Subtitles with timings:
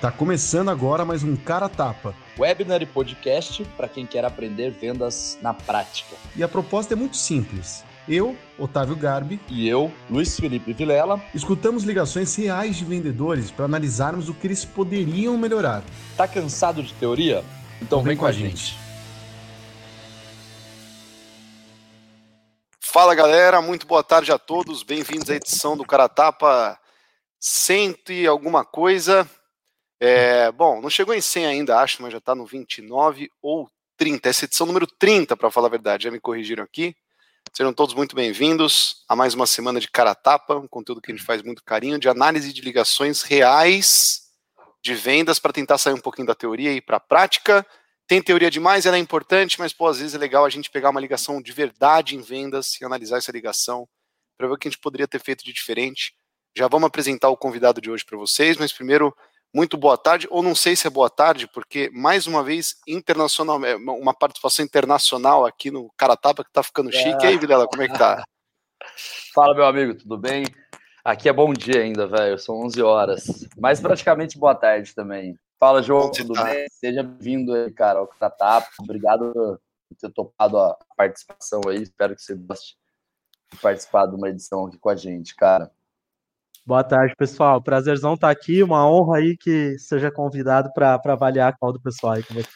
[0.00, 2.14] Tá começando agora mais um Cara Tapa.
[2.38, 6.16] Webinar e podcast para quem quer aprender vendas na prática.
[6.34, 7.84] E a proposta é muito simples.
[8.08, 14.30] Eu, Otávio Garbi, e eu, Luiz Felipe Vilela, escutamos ligações reais de vendedores para analisarmos
[14.30, 15.82] o que eles poderiam melhorar.
[16.16, 17.44] Tá cansado de teoria?
[17.82, 18.68] Então, vem, vem com a gente.
[18.68, 18.78] gente.
[22.80, 26.78] Fala galera, muito boa tarde a todos, bem-vindos à edição do Cara Tapa
[27.38, 29.28] cento e alguma coisa.
[30.02, 34.30] É, bom, não chegou em 100 ainda, acho, mas já está no 29 ou 30.
[34.30, 36.96] Essa edição número 30, para falar a verdade, já me corrigiram aqui.
[37.54, 41.14] Sejam todos muito bem-vindos a mais uma semana de Cara Tapa, um conteúdo que a
[41.14, 44.22] gente faz muito carinho, de análise de ligações reais
[44.82, 47.66] de vendas para tentar sair um pouquinho da teoria e ir para a prática.
[48.06, 50.88] Tem teoria demais, ela é importante, mas pô, às vezes é legal a gente pegar
[50.88, 53.86] uma ligação de verdade em vendas e analisar essa ligação
[54.38, 56.14] para ver o que a gente poderia ter feito de diferente.
[56.56, 59.14] Já vamos apresentar o convidado de hoje para vocês, mas primeiro
[59.54, 63.64] muito boa tarde, ou não sei se é boa tarde, porque mais uma vez internacional,
[63.64, 67.24] é, uma participação internacional aqui no Caratapa que tá ficando chique.
[67.24, 67.24] É.
[67.24, 68.22] E aí, Vilela, como é que tá?
[69.34, 70.44] Fala, meu amigo, tudo bem?
[71.04, 75.36] Aqui é bom dia ainda, velho, são 11 horas, mas praticamente boa tarde também.
[75.58, 76.44] Fala, João, tudo tá?
[76.44, 76.66] bem?
[76.70, 78.68] Seja bem-vindo aí, cara, ao Caratapa.
[78.80, 82.76] Obrigado por ter topado a participação aí, espero que você goste
[83.52, 85.70] de participar de uma edição aqui com a gente, cara.
[86.70, 87.60] Boa tarde, pessoal.
[87.60, 88.62] Prazerzão estar aqui.
[88.62, 92.48] Uma honra aí que seja convidado para avaliar a call do pessoal aí com você.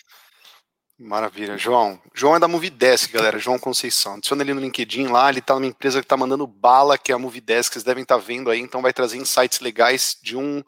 [0.96, 2.00] Maravilha, João.
[2.14, 3.40] João é da Movidesk, galera.
[3.40, 4.14] João Conceição.
[4.14, 5.28] Adiciona ele no LinkedIn lá.
[5.28, 7.72] Ele está numa empresa que está mandando bala, que é a Movidesk.
[7.72, 8.60] Vocês devem estar tá vendo aí.
[8.60, 10.62] Então vai trazer insights legais de um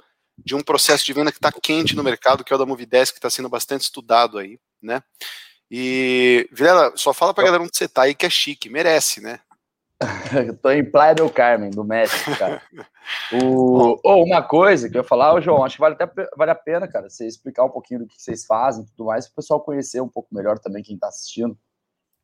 [0.44, 3.14] de um processo de venda que está quente no mercado, que é o da Movidesk,
[3.14, 5.00] que está sendo bastante estudado aí, né?
[5.70, 9.38] E, Vilela, só fala pra galera onde você tá aí, que é chique, merece, né?
[10.62, 12.60] Tô em Playa del Carmen, do México, cara.
[13.32, 13.98] O...
[14.04, 16.54] Oh, uma coisa que eu ia falar, oh, João, acho que vale até vale a
[16.54, 19.36] pena, cara, você explicar um pouquinho do que vocês fazem e tudo mais, para o
[19.36, 21.56] pessoal conhecer um pouco melhor também quem está assistindo.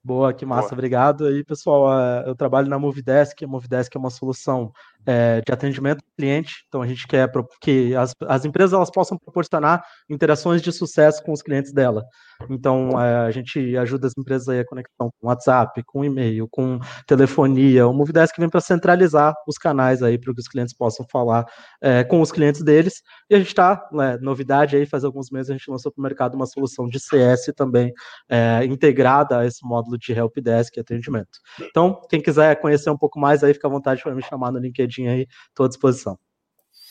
[0.04, 0.74] Boa, que massa, Boa.
[0.74, 1.26] obrigado.
[1.26, 4.72] aí, pessoal, é, eu trabalho na Movidesk, a Movidesk é uma solução
[5.06, 7.30] é, de atendimento ao cliente, então a gente quer
[7.60, 12.04] que as, as empresas elas possam proporcionar interações de sucesso com os clientes dela.
[12.50, 16.80] Então, é, a gente ajuda as empresas aí a conexão com WhatsApp, com e-mail, com
[17.06, 17.86] telefonia.
[17.86, 21.46] O Movidesk vem para centralizar os canais aí para que os clientes possam falar
[21.80, 23.02] é, com os clientes deles.
[23.30, 26.02] E a gente está, né, novidade aí, faz alguns meses a gente lançou para o
[26.02, 27.92] mercado uma solução de CS também
[28.28, 31.38] é, integrada a esse módulo de Helpdesk e atendimento.
[31.60, 34.58] Então, quem quiser conhecer um pouco mais aí, fica à vontade para me chamar no
[34.58, 36.18] LinkedIn aí, estou à disposição.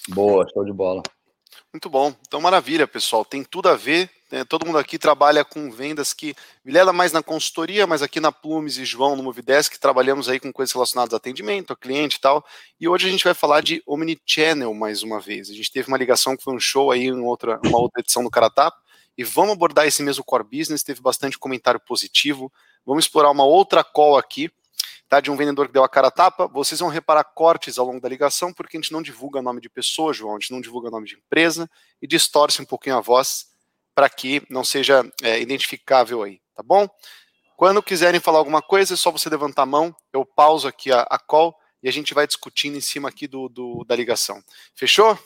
[0.09, 1.01] Boa, show de bola.
[1.73, 2.13] Muito bom.
[2.27, 3.23] Então, maravilha, pessoal.
[3.23, 4.09] Tem tudo a ver.
[4.29, 4.43] Né?
[4.43, 6.35] Todo mundo aqui trabalha com vendas que.
[6.65, 10.51] Vilela mais na consultoria, mas aqui na Plumes e João no Movidesk trabalhamos aí com
[10.51, 12.45] coisas relacionadas a atendimento, a cliente e tal.
[12.79, 15.49] E hoje a gente vai falar de Omnichannel mais uma vez.
[15.49, 18.23] A gente teve uma ligação que foi um show aí em outra, uma outra edição
[18.23, 18.75] do Caratap.
[19.17, 20.83] E vamos abordar esse mesmo core business.
[20.83, 22.51] Teve bastante comentário positivo.
[22.85, 24.51] Vamos explorar uma outra call aqui
[25.11, 27.85] tá, de um vendedor que deu a cara a tapa, vocês vão reparar cortes ao
[27.85, 30.61] longo da ligação, porque a gente não divulga nome de pessoa, João, a gente não
[30.61, 31.69] divulga nome de empresa
[32.01, 33.47] e distorce um pouquinho a voz
[33.93, 36.87] para que não seja é, identificável aí, tá bom?
[37.57, 41.01] Quando quiserem falar alguma coisa, é só você levantar a mão, eu pauso aqui a,
[41.01, 44.41] a call e a gente vai discutindo em cima aqui do, do da ligação.
[44.73, 45.19] Fechou?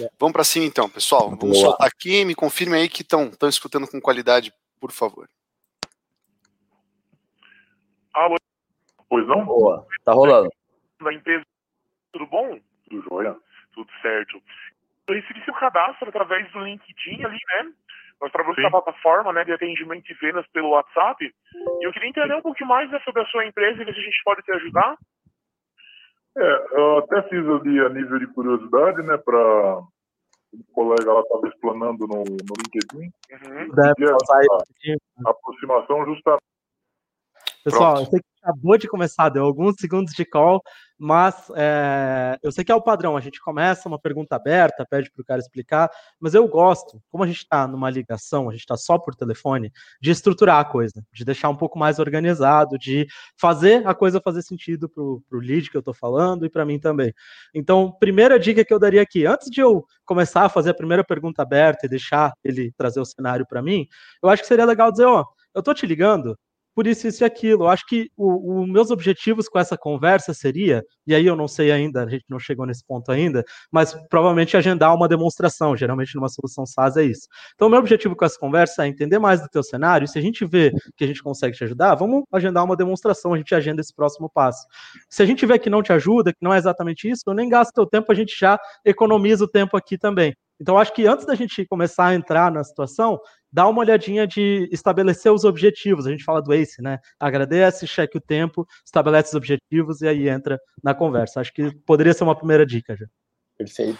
[0.00, 0.10] É.
[0.18, 1.30] Vamos para cima então, pessoal.
[1.30, 1.70] Vamos Boa.
[1.70, 5.30] soltar aqui, me confirme aí que estão escutando com qualidade, por favor.
[8.14, 8.36] Alô?
[9.08, 9.44] Pois não?
[9.44, 10.48] Boa, tá rolando.
[11.00, 11.44] Da empresa,
[12.12, 12.58] tudo bom?
[12.88, 13.36] Tudo jóia?
[13.74, 14.40] Tudo certo.
[15.08, 17.72] Eu recebi seu cadastro através do LinkedIn ali, né?
[18.20, 21.24] Nós trabalhamos com a plataforma né, de atendimento de vendas pelo WhatsApp.
[21.24, 24.00] E eu queria entender um pouquinho mais né, sobre a sua empresa e ver se
[24.00, 24.96] a gente pode te ajudar.
[26.36, 29.78] É, eu até fiz ali a nível de curiosidade, né, para
[30.52, 33.10] o colega lá estava explanando no, no LinkedIn.
[33.30, 33.68] Uhum.
[33.74, 34.16] Deve a,
[35.26, 36.53] a aproximação justamente
[37.64, 38.06] Pessoal, Pronto.
[38.06, 40.60] eu sei que acabou de começar, deu alguns segundos de call,
[40.98, 43.16] mas é, eu sei que é o padrão.
[43.16, 45.90] A gente começa uma pergunta aberta, pede para o cara explicar,
[46.20, 49.72] mas eu gosto, como a gente está numa ligação, a gente está só por telefone,
[49.98, 53.06] de estruturar a coisa, de deixar um pouco mais organizado, de
[53.40, 56.78] fazer a coisa fazer sentido para o lead que eu estou falando e para mim
[56.78, 57.14] também.
[57.54, 61.02] Então, primeira dica que eu daria aqui, antes de eu começar a fazer a primeira
[61.02, 63.86] pergunta aberta e deixar ele trazer o cenário para mim,
[64.22, 65.24] eu acho que seria legal dizer, ó,
[65.54, 66.36] eu tô te ligando
[66.74, 67.64] por isso, isso e aquilo.
[67.64, 71.70] Eu acho que os meus objetivos com essa conversa seria, e aí eu não sei
[71.70, 75.76] ainda, a gente não chegou nesse ponto ainda, mas provavelmente agendar uma demonstração.
[75.76, 77.28] Geralmente numa solução SaaS é isso.
[77.54, 80.04] Então, o meu objetivo com essa conversa é entender mais do teu cenário.
[80.04, 83.34] E se a gente vê que a gente consegue te ajudar, vamos agendar uma demonstração,
[83.34, 84.66] a gente agenda esse próximo passo.
[85.08, 87.48] Se a gente vê que não te ajuda, que não é exatamente isso, eu nem
[87.48, 90.34] gasto teu tempo, a gente já economiza o tempo aqui também.
[90.60, 93.18] Então, acho que antes da gente começar a entrar na situação,
[93.52, 96.06] dá uma olhadinha de estabelecer os objetivos.
[96.06, 96.98] A gente fala do ACE, né?
[97.18, 101.40] Agradece, cheque o tempo, estabelece os objetivos e aí entra na conversa.
[101.40, 103.06] Acho que poderia ser uma primeira dica já.
[103.56, 103.98] Perfeito.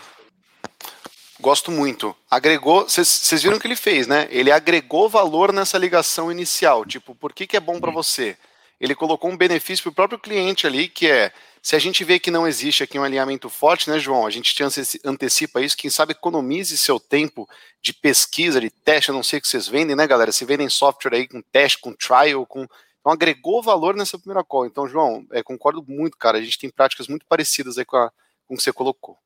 [1.41, 2.17] Gosto muito.
[2.31, 4.27] Agregou, vocês viram o que ele fez, né?
[4.31, 6.85] Ele agregou valor nessa ligação inicial.
[6.85, 8.37] Tipo, por que, que é bom para você?
[8.85, 11.33] Ele colocou um benefício para o próprio cliente ali, que é
[11.63, 14.27] se a gente vê que não existe aqui um alinhamento forte, né, João?
[14.27, 14.63] A gente te
[15.03, 17.49] antecipa isso, quem sabe economize seu tempo
[17.81, 20.31] de pesquisa, de teste, eu não sei o que vocês vendem, né, galera?
[20.31, 22.67] Se vendem software aí com teste, com trial, com.
[23.01, 24.67] Então agregou valor nessa primeira call.
[24.67, 26.37] Então, João, é, concordo muito, cara.
[26.37, 28.13] A gente tem práticas muito parecidas aí com, a,
[28.45, 29.17] com o que você colocou.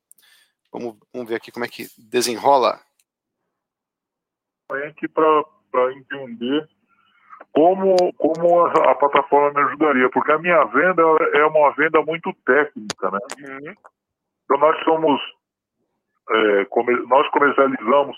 [0.71, 2.81] Vamos, vamos ver aqui como é que desenrola.
[4.69, 6.69] Para entender
[7.59, 11.03] como, como a, a, plataforma me ajudaria, porque a minha venda
[11.35, 13.19] é uma venda muito técnica, né?
[13.41, 13.75] Uhum.
[14.45, 15.21] Então nós somos,
[16.31, 16.67] é,
[17.09, 18.17] nós comercializamos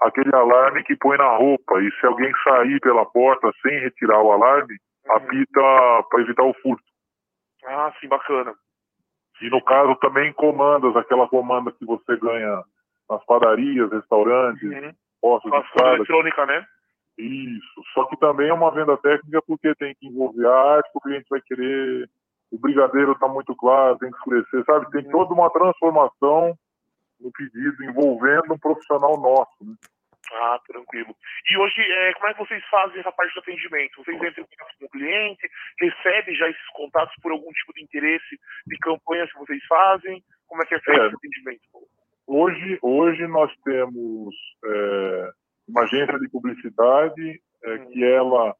[0.00, 4.32] aquele alarme que põe na roupa e se alguém sair pela porta sem retirar o
[4.32, 4.76] alarme,
[5.06, 5.16] uhum.
[5.16, 5.60] apita
[6.10, 6.82] para evitar o furto.
[7.64, 8.52] Ah, sim, bacana.
[9.40, 12.64] E no caso também comandas, aquela comanda que você ganha
[13.08, 14.92] nas padarias, restaurantes, uhum.
[15.20, 15.94] postos de estrada.
[15.94, 16.66] eletrônica, né?
[17.18, 17.82] Isso.
[17.94, 21.26] Só que também é uma venda técnica porque tem que envolver a arte, o cliente
[21.28, 22.08] vai querer.
[22.50, 24.90] O brigadeiro está muito claro, tem que escurecer, sabe?
[24.90, 26.54] Tem toda uma transformação
[27.18, 29.64] no pedido envolvendo um profissional nosso.
[29.64, 29.74] Né?
[30.34, 31.14] Ah, tranquilo.
[31.50, 34.02] E hoje, é, como é que vocês fazem essa parte do atendimento?
[34.02, 35.50] Vocês entram em contato com o cliente,
[35.80, 40.22] recebem já esses contatos por algum tipo de interesse de campanha que vocês fazem?
[40.46, 41.06] Como é que é feito é.
[41.06, 41.62] esse atendimento?
[42.26, 44.34] Hoje, hoje nós temos
[44.64, 45.30] é,
[45.68, 48.54] uma agência de publicidade é, que ela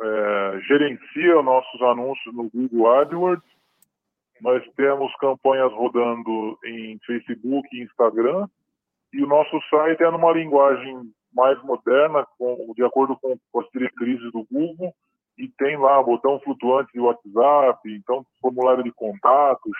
[0.00, 3.52] é, gerencia nossos anúncios no Google AdWords.
[4.40, 8.48] Nós temos campanhas rodando em Facebook e Instagram.
[9.12, 13.68] E o nosso site é numa linguagem mais moderna, com, de acordo com, com as
[13.70, 14.92] diretrizes do Google.
[15.38, 19.72] E tem lá botão flutuante de WhatsApp, então formulário de contatos,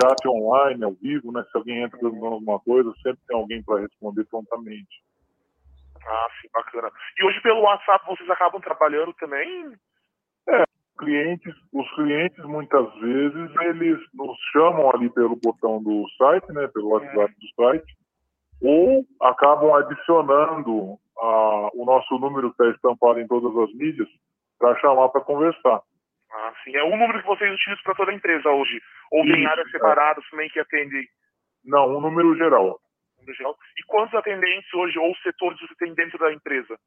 [0.00, 1.44] chat online, ao vivo, né?
[1.50, 5.05] Se alguém entra perguntando alguma coisa, sempre tem alguém para responder prontamente.
[6.06, 6.90] Ah, sim, bacana.
[7.18, 9.72] E hoje pelo WhatsApp vocês acabam trabalhando também?
[10.48, 10.64] É,
[10.98, 16.90] clientes, os clientes muitas vezes eles nos chamam ali pelo botão do site, né, pelo
[16.90, 17.40] WhatsApp é.
[17.40, 17.96] do site,
[18.62, 24.08] ou acabam adicionando a, o nosso número que está estampado em todas as mídias
[24.58, 25.80] para chamar para conversar.
[26.32, 26.76] Ah, sim.
[26.76, 28.80] É o número que vocês utilizam para toda a empresa hoje?
[29.10, 29.70] Ou tem áreas é.
[29.70, 31.06] separadas também que atendem?
[31.64, 32.78] Não, um número geral
[33.34, 33.56] geral.
[33.78, 36.78] E quantos atendentes hoje ou setores você tem dentro da empresa?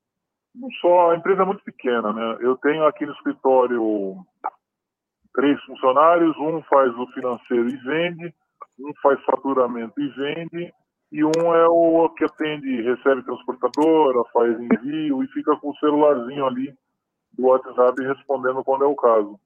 [0.56, 2.38] Não só, a empresa é muito pequena, né?
[2.42, 4.18] Eu tenho aqui no escritório
[5.34, 8.34] três funcionários, um faz o financeiro e vende,
[8.80, 10.74] um faz faturamento e vende,
[11.12, 16.46] e um é o que atende, recebe transportadora, faz envio e fica com o celularzinho
[16.46, 16.74] ali
[17.34, 19.40] do WhatsApp respondendo quando é o caso.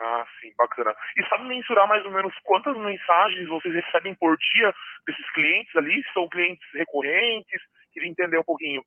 [0.00, 0.94] Ah, sim, bacana.
[1.16, 4.74] E sabe mensurar mais ou menos quantas mensagens vocês recebem por dia
[5.06, 6.02] desses clientes ali?
[6.12, 7.62] São clientes recorrentes?
[7.92, 8.84] Queria entender um pouquinho.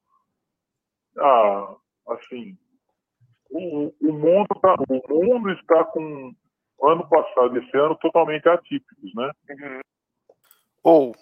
[1.18, 1.76] Ah,
[2.10, 2.58] assim,
[3.50, 6.34] o, o, mundo, tá, o mundo está com
[6.84, 9.32] ano passado e esse ano totalmente atípicos, né?
[9.50, 9.80] Uhum.
[10.84, 11.16] Ou,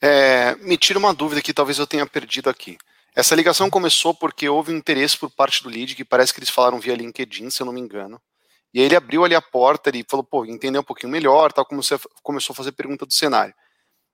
[0.00, 2.78] é, me tira uma dúvida que talvez eu tenha perdido aqui.
[3.14, 6.50] Essa ligação começou porque houve um interesse por parte do lead, que parece que eles
[6.50, 8.20] falaram via LinkedIn, se eu não me engano.
[8.74, 11.64] E aí ele abriu ali a porta e falou, pô, entendeu um pouquinho melhor, tal,
[11.64, 13.54] começou, começou a fazer pergunta do cenário.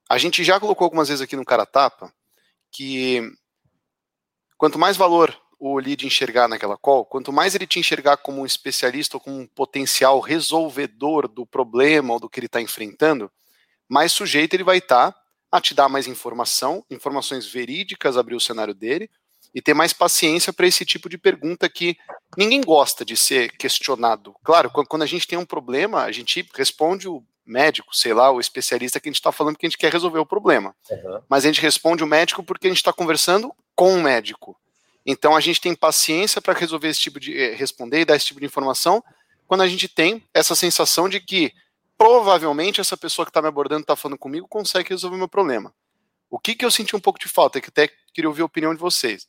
[0.07, 2.12] A gente já colocou algumas vezes aqui no Cara Tapa
[2.71, 3.23] que
[4.59, 8.47] quanto mais valor o lead enxergar naquela call, quanto mais ele te enxergar como um
[8.47, 13.33] especialista ou como um potencial resolvedor do problema ou do que ele está enfrentando,
[13.88, 18.40] mais sujeito ele vai estar tá a te dar mais informação, informações verídicas, abrir o
[18.40, 19.11] cenário dele,
[19.54, 21.97] e ter mais paciência para esse tipo de pergunta que
[22.37, 24.35] ninguém gosta de ser questionado.
[24.45, 28.38] Claro, quando a gente tem um problema, a gente responde o médico, sei lá, o
[28.38, 30.75] especialista que a gente está falando que a gente quer resolver o problema.
[30.88, 31.21] Uhum.
[31.28, 34.57] Mas a gente responde o médico porque a gente está conversando com o médico.
[35.04, 38.26] Então a gente tem paciência para resolver esse tipo de eh, responder e dar esse
[38.26, 39.02] tipo de informação
[39.49, 41.52] quando a gente tem essa sensação de que
[41.99, 45.75] provavelmente essa pessoa que está me abordando, está falando comigo, consegue resolver o meu problema.
[46.30, 48.73] O que, que eu senti um pouco de falta, que até queria ouvir a opinião
[48.73, 49.26] de vocês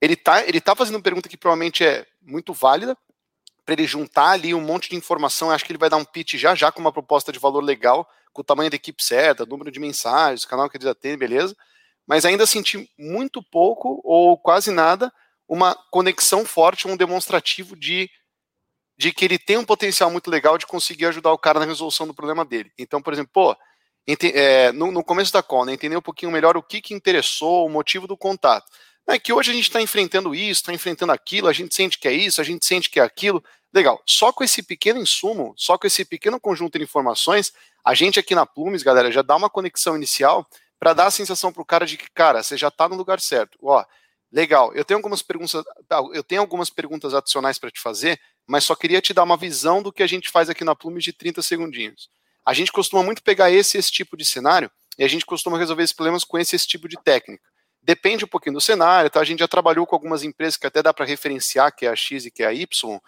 [0.00, 2.96] ele tá, ele tá fazendo uma pergunta que provavelmente é muito válida,
[3.64, 5.50] para ele juntar ali um monte de informação.
[5.50, 8.08] Acho que ele vai dar um pitch já já com uma proposta de valor legal,
[8.32, 11.56] com o tamanho da equipe certa, número de mensagens, canal que eles atendem, beleza.
[12.06, 15.12] Mas ainda senti muito pouco ou quase nada
[15.48, 18.08] uma conexão forte, um demonstrativo de,
[18.96, 22.06] de que ele tem um potencial muito legal de conseguir ajudar o cara na resolução
[22.06, 22.70] do problema dele.
[22.78, 23.56] Então, por exemplo, pô,
[24.06, 27.66] é, no, no, começo da call, né, entender um pouquinho melhor o que, que interessou,
[27.66, 28.66] o motivo do contato.
[29.08, 32.08] É que hoje a gente está enfrentando isso, está enfrentando aquilo, a gente sente que
[32.08, 33.42] é isso, a gente sente que é aquilo.
[33.72, 34.02] Legal.
[34.06, 37.52] Só com esse pequeno insumo, só com esse pequeno conjunto de informações,
[37.84, 40.48] a gente aqui na Plumes, galera, já dá uma conexão inicial
[40.78, 43.20] para dar a sensação para o cara de que, cara, você já está no lugar
[43.20, 43.56] certo.
[43.62, 43.84] Ó,
[44.32, 44.74] legal.
[44.74, 45.64] Eu tenho algumas perguntas,
[46.12, 49.82] eu tenho algumas perguntas adicionais para te fazer, mas só queria te dar uma visão
[49.82, 52.08] do que a gente faz aqui na Plumes de 30 segundinhos.
[52.44, 55.82] A gente costuma muito pegar esse esse tipo de cenário e a gente costuma resolver
[55.82, 57.44] esses problemas com esse, esse tipo de técnica.
[57.86, 59.20] Depende um pouquinho do cenário, tá?
[59.20, 61.94] A gente já trabalhou com algumas empresas que até dá para referenciar, que é a
[61.94, 63.00] X e que é a Y,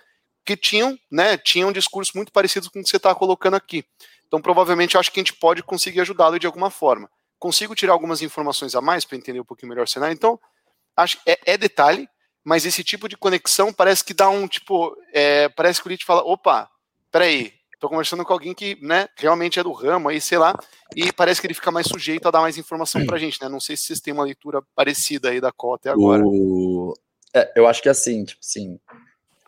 [0.47, 3.85] que tinham, né, tinham um discurso muito parecido com o que você está colocando aqui.
[4.29, 7.11] Então, provavelmente, acho que a gente pode conseguir ajudá-lo de alguma forma.
[7.41, 10.15] Consigo tirar algumas informações a mais para entender um pouquinho melhor o cenário.
[10.15, 10.39] Então,
[10.97, 12.09] acho é, é detalhe,
[12.45, 16.05] mas esse tipo de conexão parece que dá um tipo, é, parece que o lead
[16.05, 16.71] fala, opa,
[17.11, 20.59] peraí, estou conversando com alguém que, né, realmente é do ramo aí, sei lá,
[20.97, 23.49] e parece que ele fica mais sujeito a dar mais informação para a gente, né?
[23.49, 26.23] Não sei se vocês têm uma leitura parecida aí da cota agora.
[26.25, 26.95] O...
[27.35, 28.79] É, eu acho que é assim, tipo assim,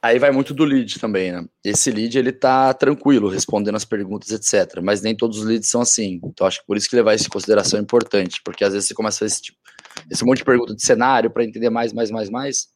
[0.02, 1.44] Aí vai muito do lead também, né?
[1.62, 4.80] Esse lead ele tá tranquilo, respondendo as perguntas, etc.
[4.82, 6.18] Mas nem todos os leads são assim.
[6.24, 8.88] Então acho que por isso que levar isso em consideração é importante, porque às vezes
[8.88, 9.58] você começa a esse, tipo,
[10.10, 12.68] esse monte de pergunta de cenário para entender mais, mais, mais, mais,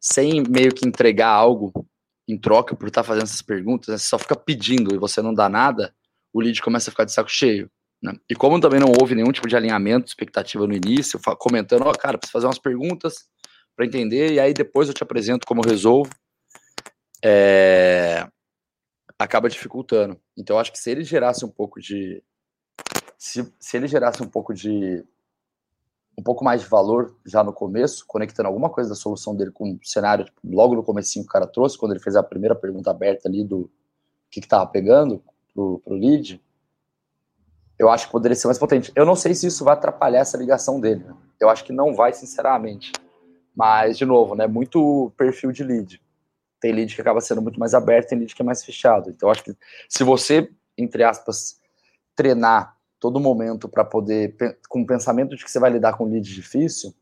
[0.00, 1.79] sem meio que entregar algo
[2.28, 3.98] em troca por estar tá fazendo essas perguntas, né?
[3.98, 5.94] você só fica pedindo e você não dá nada,
[6.32, 7.70] o lead começa a ficar de saco cheio.
[8.02, 8.12] Né?
[8.28, 11.98] E como também não houve nenhum tipo de alinhamento, expectativa no início, comentando, ó, oh,
[11.98, 13.28] cara, preciso fazer umas perguntas
[13.76, 16.10] para entender, e aí depois eu te apresento como resolvo
[17.22, 18.26] é,
[19.18, 20.18] acaba dificultando.
[20.36, 22.22] Então, acho que se ele gerasse um pouco de.
[23.18, 25.04] Se, se ele gerasse um pouco de.
[26.20, 29.72] Um pouco mais de valor já no começo, conectando alguma coisa da solução dele com
[29.72, 32.54] o cenário, tipo, logo no começo que o cara trouxe, quando ele fez a primeira
[32.54, 33.70] pergunta aberta ali do
[34.30, 35.22] que, que tava pegando
[35.54, 36.40] pro, pro lead,
[37.78, 38.92] eu acho que poderia ser mais potente.
[38.94, 41.02] Eu não sei se isso vai atrapalhar essa ligação dele.
[41.04, 41.14] Né?
[41.40, 42.92] Eu acho que não vai, sinceramente.
[43.56, 44.46] Mas, de novo, né?
[44.46, 46.00] Muito perfil de lead
[46.60, 49.10] tem lead que acaba sendo muito mais aberto, tem lead que é mais fechado.
[49.10, 49.56] Então, acho que
[49.88, 51.58] se você, entre aspas,
[52.14, 54.36] treinar todo momento para poder,
[54.68, 56.94] com o pensamento de que você vai lidar com lead difícil,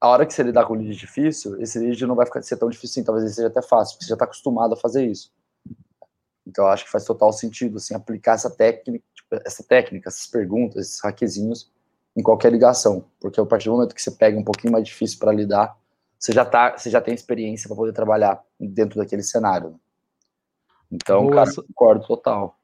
[0.00, 2.68] a hora que você lidar com lead difícil, esse lead não vai ficar ser tão
[2.68, 5.32] difícil assim, talvez ele seja até fácil, porque você já está acostumado a fazer isso.
[6.46, 10.88] Então, acho que faz total sentido, assim, aplicar essa técnica, tipo, essa técnica, essas perguntas,
[10.88, 11.72] esses hackezinhos
[12.16, 15.18] em qualquer ligação, porque a partir do momento que você pega um pouquinho mais difícil
[15.18, 15.76] para lidar,
[16.18, 19.80] você já tá, você já tem experiência para poder trabalhar dentro daquele cenário.
[20.90, 21.44] Então, Boa.
[21.44, 22.58] cara, concordo total.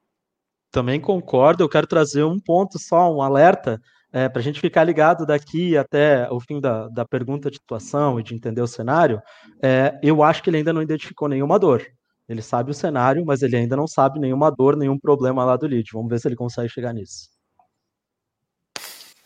[0.70, 1.62] Também concordo.
[1.62, 3.80] Eu quero trazer um ponto só, um alerta,
[4.12, 8.18] é, para a gente ficar ligado daqui até o fim da, da pergunta de situação
[8.18, 9.20] e de entender o cenário.
[9.62, 11.84] É, eu acho que ele ainda não identificou nenhuma dor.
[12.28, 15.66] Ele sabe o cenário, mas ele ainda não sabe nenhuma dor, nenhum problema lá do
[15.66, 15.90] lead.
[15.92, 17.28] Vamos ver se ele consegue chegar nisso.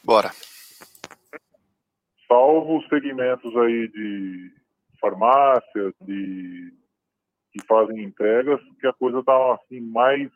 [0.03, 0.31] Bora
[2.35, 4.51] salvo os segmentos aí de
[5.01, 6.73] farmácias, de
[7.53, 10.29] que fazem entregas, que a coisa está assim mais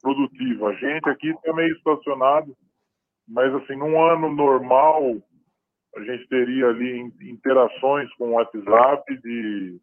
[0.00, 0.68] produtiva.
[0.68, 2.56] A gente aqui está meio estacionado,
[3.26, 5.02] mas assim, num ano normal,
[5.96, 9.80] a gente teria ali interações com o WhatsApp de,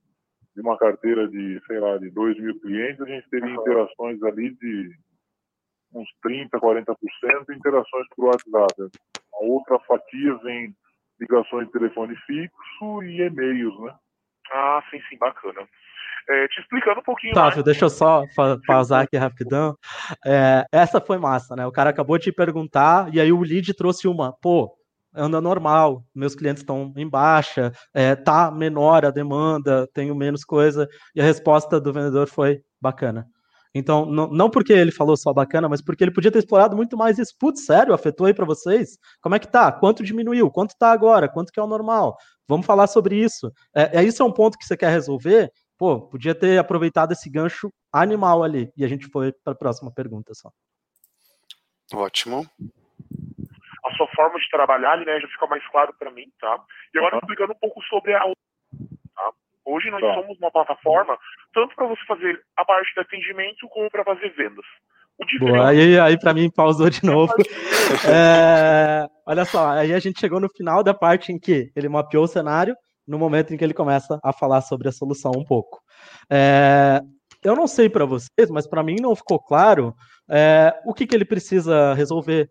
[0.55, 4.55] de uma carteira de, sei lá, de 2 mil clientes, a gente teria interações ali
[4.55, 4.95] de
[5.93, 8.91] uns 30%, 40% interações por WhatsApp.
[9.33, 10.75] A outra fatia vem
[11.19, 13.95] ligações de telefone fixo e e-mails, né?
[14.51, 15.67] Ah, sim, sim, bacana.
[16.27, 17.63] É, te explicando um pouquinho tá, mais.
[17.63, 18.23] deixa eu só
[18.65, 19.77] pausar aqui rapidão.
[20.25, 21.67] É, essa foi massa, né?
[21.67, 24.75] O cara acabou de perguntar e aí o lead trouxe uma, pô,
[25.15, 30.87] anda normal, meus clientes estão em baixa, é, tá menor a demanda, tenho menos coisa,
[31.15, 33.25] e a resposta do vendedor foi bacana.
[33.77, 36.95] Então, não, não porque ele falou só bacana, mas porque ele podia ter explorado muito
[36.95, 37.33] mais isso.
[37.37, 38.97] Putz, sério, afetou aí para vocês?
[39.21, 39.69] Como é que tá?
[39.69, 40.49] Quanto diminuiu?
[40.49, 41.27] Quanto tá agora?
[41.27, 42.15] Quanto que é o normal?
[42.47, 43.51] Vamos falar sobre isso.
[43.75, 45.51] É, é isso é um ponto que você quer resolver?
[45.77, 48.71] Pô, podia ter aproveitado esse gancho animal ali.
[48.77, 50.49] E a gente foi para a próxima pergunta só.
[51.93, 52.45] Ótimo.
[53.85, 56.59] A sua forma de trabalhar ali, né, já fica mais claro para mim, tá?
[56.93, 58.23] E agora explicando um pouco sobre a
[59.65, 60.13] Hoje nós tá.
[60.13, 61.17] somos uma plataforma
[61.51, 64.65] tanto para você fazer a parte de atendimento como para fazer vendas.
[65.39, 67.33] Boa, aí, aí para mim pausou de novo.
[68.07, 72.25] é, olha só, aí a gente chegou no final da parte em que ele mapeou
[72.25, 72.75] o cenário,
[73.07, 75.81] no momento em que ele começa a falar sobre a solução um pouco.
[76.29, 77.01] É,
[77.43, 79.95] eu não sei para vocês, mas para mim não ficou claro
[80.29, 82.49] é, o que, que ele precisa resolver.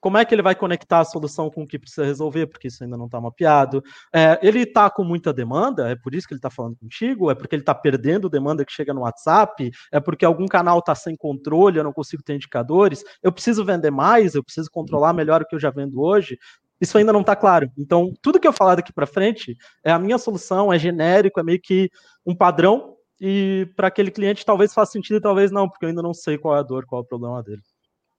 [0.00, 2.82] como é que ele vai conectar a solução com o que precisa resolver, porque isso
[2.82, 3.80] ainda não está mapeado.
[4.12, 7.36] É, ele está com muita demanda, é por isso que ele está falando contigo, é
[7.36, 11.14] porque ele está perdendo demanda que chega no WhatsApp, é porque algum canal está sem
[11.14, 15.46] controle, eu não consigo ter indicadores, eu preciso vender mais, eu preciso controlar melhor o
[15.46, 16.36] que eu já vendo hoje.
[16.82, 17.70] Isso ainda não está claro.
[17.78, 21.42] Então, tudo que eu falar daqui para frente é a minha solução, é genérico, é
[21.44, 21.88] meio que
[22.26, 26.12] um padrão, e para aquele cliente talvez faça sentido talvez não, porque eu ainda não
[26.12, 27.62] sei qual é a dor, qual é o problema dele.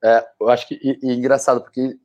[0.02, 1.98] É, eu acho que e, e engraçado, porque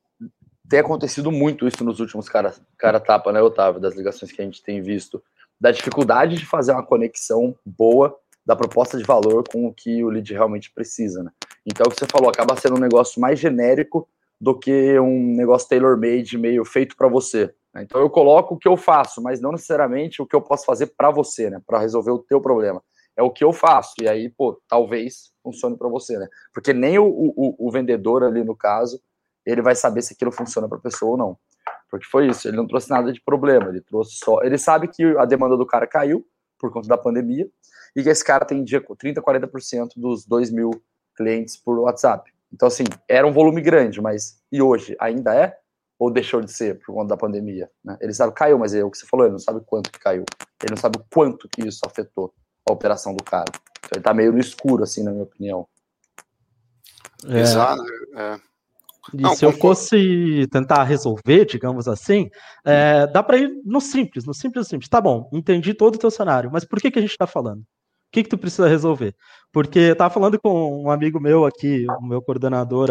[0.69, 4.45] tem acontecido muito isso nos últimos cara, cara tapa, né, Otávio, das ligações que a
[4.45, 5.23] gente tem visto,
[5.61, 10.09] da dificuldade de fazer uma conexão boa da proposta de valor com o que o
[10.09, 11.31] lead realmente precisa, né?
[11.65, 14.09] Então, o que você falou, acaba sendo um negócio mais genérico
[14.41, 17.53] do que um negócio tailor-made, meio feito para você.
[17.75, 17.83] Né?
[17.83, 20.93] Então, eu coloco o que eu faço, mas não necessariamente o que eu posso fazer
[20.97, 21.61] para você, né?
[21.67, 22.83] Para resolver o teu problema.
[23.17, 23.95] É o que eu faço.
[24.01, 26.29] E aí, pô, talvez funcione para você, né?
[26.55, 29.01] Porque nem o, o, o, vendedor ali, no caso,
[29.45, 31.39] ele vai saber se aquilo funciona para a pessoa ou não.
[31.91, 34.43] Porque foi isso, ele não trouxe nada de problema, ele trouxe só.
[34.43, 36.25] Ele sabe que a demanda do cara caiu
[36.59, 37.49] por conta da pandemia
[37.97, 40.71] e que esse cara tem dia 30, 40% dos 2 mil
[41.17, 42.31] clientes por WhatsApp.
[42.53, 45.57] Então, assim, era um volume grande, mas e hoje ainda é?
[45.99, 47.71] Ou deixou de ser por conta da pandemia?
[47.85, 47.97] Né?
[48.01, 49.99] Ele sabe que caiu, mas é o que você falou, ele não sabe quanto que
[49.99, 50.25] caiu.
[50.63, 52.33] Ele não sabe o quanto que isso afetou
[52.69, 53.51] a operação do cara.
[53.79, 55.67] Então, ele tá meio no escuro, assim, na minha opinião.
[57.27, 57.41] É.
[57.41, 57.83] Exato.
[58.17, 58.41] É.
[59.13, 62.29] E não, se eu fosse tentar resolver, digamos assim,
[62.65, 64.89] é, dá para ir no simples, no simples, simples.
[64.89, 67.63] Tá bom, entendi todo o teu cenário, mas por que, que a gente está falando?
[68.09, 69.15] O que, que tu precisa resolver?
[69.53, 72.89] Porque eu falando com um amigo meu aqui, o meu coordenador,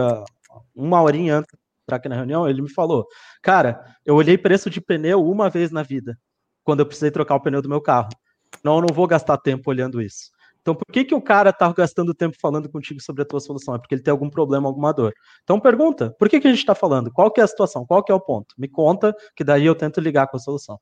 [0.76, 1.52] uma horinha antes
[1.86, 3.08] para aqui na reunião, ele me falou,
[3.42, 6.18] cara, eu olhei preço de pneu uma vez na vida,
[6.64, 8.10] quando eu precisei trocar o pneu do meu carro.
[8.64, 10.30] Não, eu não vou gastar tempo olhando isso.
[10.62, 13.74] Então, por que, que o cara está gastando tempo falando contigo sobre a tua solução?
[13.74, 15.14] É porque ele tem algum problema, alguma dor.
[15.44, 17.10] Então, pergunta, por que, que a gente está falando?
[17.10, 17.86] Qual que é a situação?
[17.86, 18.54] Qual que é o ponto?
[18.58, 20.78] Me conta, que daí eu tento ligar com a solução.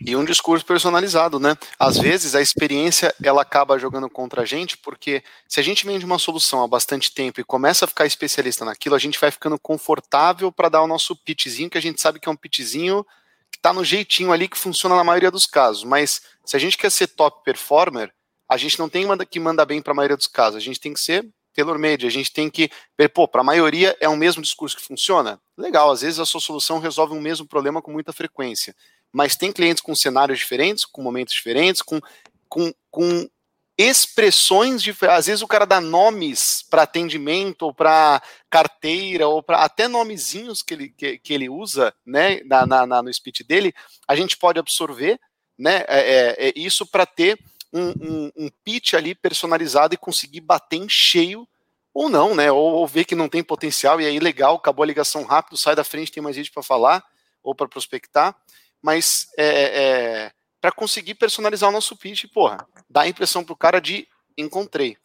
[0.00, 1.56] E um discurso personalizado, né?
[1.78, 6.04] Às vezes a experiência ela acaba jogando contra a gente, porque se a gente vende
[6.04, 9.58] uma solução há bastante tempo e começa a ficar especialista naquilo, a gente vai ficando
[9.58, 13.04] confortável para dar o nosso pitchzinho, que a gente sabe que é um pitchzinho
[13.50, 15.84] que está no jeitinho ali que funciona na maioria dos casos.
[15.84, 18.12] Mas se a gente quer ser top performer,
[18.48, 20.92] a gente não tem que mandar bem para a maioria dos casos, a gente tem
[20.92, 24.42] que ser tailor-made, a gente tem que ver, pô, para a maioria é o mesmo
[24.42, 25.40] discurso que funciona?
[25.56, 28.74] Legal, às vezes a sua solução resolve um mesmo problema com muita frequência,
[29.12, 32.00] mas tem clientes com cenários diferentes, com momentos diferentes, com,
[32.48, 33.28] com, com
[33.76, 35.18] expressões diferentes.
[35.18, 40.62] Às vezes o cara dá nomes para atendimento, ou para carteira, ou para até nomezinhos
[40.62, 43.74] que ele, que, que ele usa né, na, na, na, no speech dele,
[44.08, 45.20] a gente pode absorver
[45.58, 47.38] né, é, é, é isso para ter
[47.72, 51.48] um, um, um pitch ali personalizado e conseguir bater em cheio
[51.94, 52.50] ou não, né?
[52.50, 55.74] Ou, ou, ver que não tem potencial e aí legal, acabou a ligação rápido, sai
[55.74, 57.04] da frente, tem mais gente para falar
[57.42, 58.36] ou para prospectar,
[58.82, 63.80] mas é, é, para conseguir personalizar o nosso pitch, porra, dá a impressão pro cara
[63.80, 64.96] de encontrei.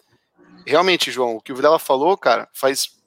[0.65, 2.97] Realmente, João, o que o Vilela falou, cara, faz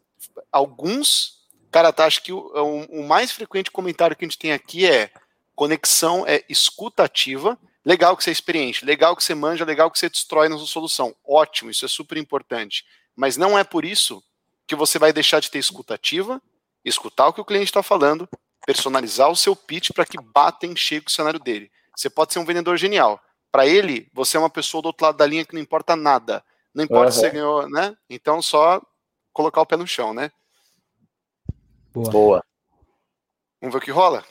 [0.50, 4.52] alguns, cara, tá, acho que o, o, o mais frequente comentário que a gente tem
[4.52, 5.10] aqui é
[5.54, 10.08] conexão é escutativa Legal que você é experiente, legal que você manja, legal que você
[10.08, 11.16] destrói na sua solução.
[11.26, 12.84] Ótimo, isso é super importante.
[13.16, 14.22] Mas não é por isso
[14.66, 16.42] que você vai deixar de ter escutativa,
[16.84, 18.28] escutar o que o cliente está falando,
[18.66, 21.70] personalizar o seu pitch para que bata em cheio com o cenário dele.
[21.96, 23.20] Você pode ser um vendedor genial.
[23.50, 26.44] Para ele, você é uma pessoa do outro lado da linha que não importa nada.
[26.74, 27.12] Não importa uhum.
[27.12, 27.96] se você ganhou, né?
[28.08, 28.80] Então só
[29.32, 30.30] colocar o pé no chão, né?
[31.92, 32.10] Boa.
[32.10, 32.44] Boa.
[33.60, 34.24] Vamos ver o que rola?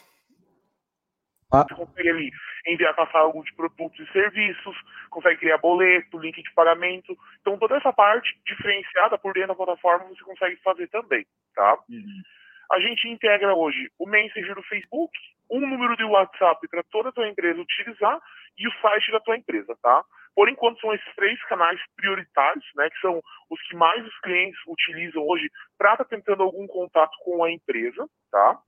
[1.52, 1.66] Ah.
[1.98, 2.32] ali
[2.68, 4.76] enviar catálogo de produtos e serviços,
[5.10, 7.18] consegue criar boleto, link de pagamento.
[7.42, 11.80] Então, toda essa parte diferenciada por dentro da plataforma você consegue fazer também, tá?
[11.90, 12.22] Uhum.
[12.72, 15.12] A gente integra hoje o Messenger do Facebook,
[15.50, 18.20] um número de WhatsApp para toda a tua empresa utilizar
[18.58, 20.04] e o site da tua empresa, tá?
[20.36, 24.60] Por enquanto, são esses três canais prioritários, né, que são os que mais os clientes
[24.68, 28.60] utilizam hoje para estar tá tentando algum contato com a empresa, tá?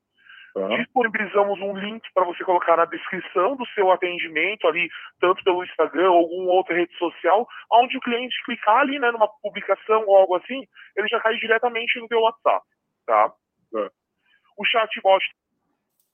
[0.56, 0.76] Uhum.
[0.78, 6.12] Disponibilizamos um link para você colocar na descrição do seu atendimento ali, tanto pelo Instagram
[6.12, 10.36] ou alguma outra rede social, onde o cliente clicar ali, né, numa publicação ou algo
[10.36, 10.66] assim,
[10.98, 12.66] ele já cai diretamente no teu WhatsApp,
[13.06, 13.32] tá?
[13.74, 13.90] Uhum.
[14.58, 15.24] O chatbot.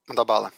[0.07, 0.51] Manda bala.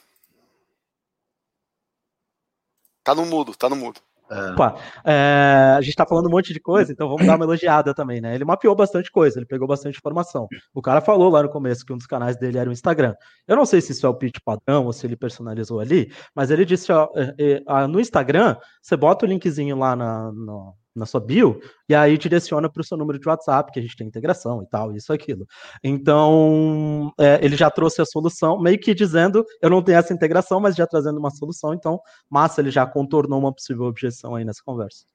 [3.04, 4.02] Tá no mudo, tá no mudo.
[4.32, 4.52] É.
[4.52, 7.96] Opa, é, a gente tá falando um monte de coisa, então vamos dar uma elogiada
[7.96, 8.36] também, né?
[8.36, 10.48] Ele mapeou bastante coisa, ele pegou bastante informação.
[10.72, 13.16] O cara falou lá no começo que um dos canais dele era o Instagram.
[13.48, 16.52] Eu não sei se isso é o pitch padrão ou se ele personalizou ali, mas
[16.52, 21.06] ele disse, ó, é, é, no Instagram, você bota o linkzinho lá na, no, na
[21.06, 24.06] sua bio, e aí direciona para o seu número de WhatsApp, que a gente tem
[24.06, 25.48] integração e tal, isso aquilo.
[25.84, 30.60] Então, é, ele já trouxe a solução, meio que dizendo, eu não tenho essa integração,
[30.60, 34.62] mas já trazendo uma solução, então, massa, ele já contornou uma possível objeção aí nessa
[34.64, 35.06] conversa.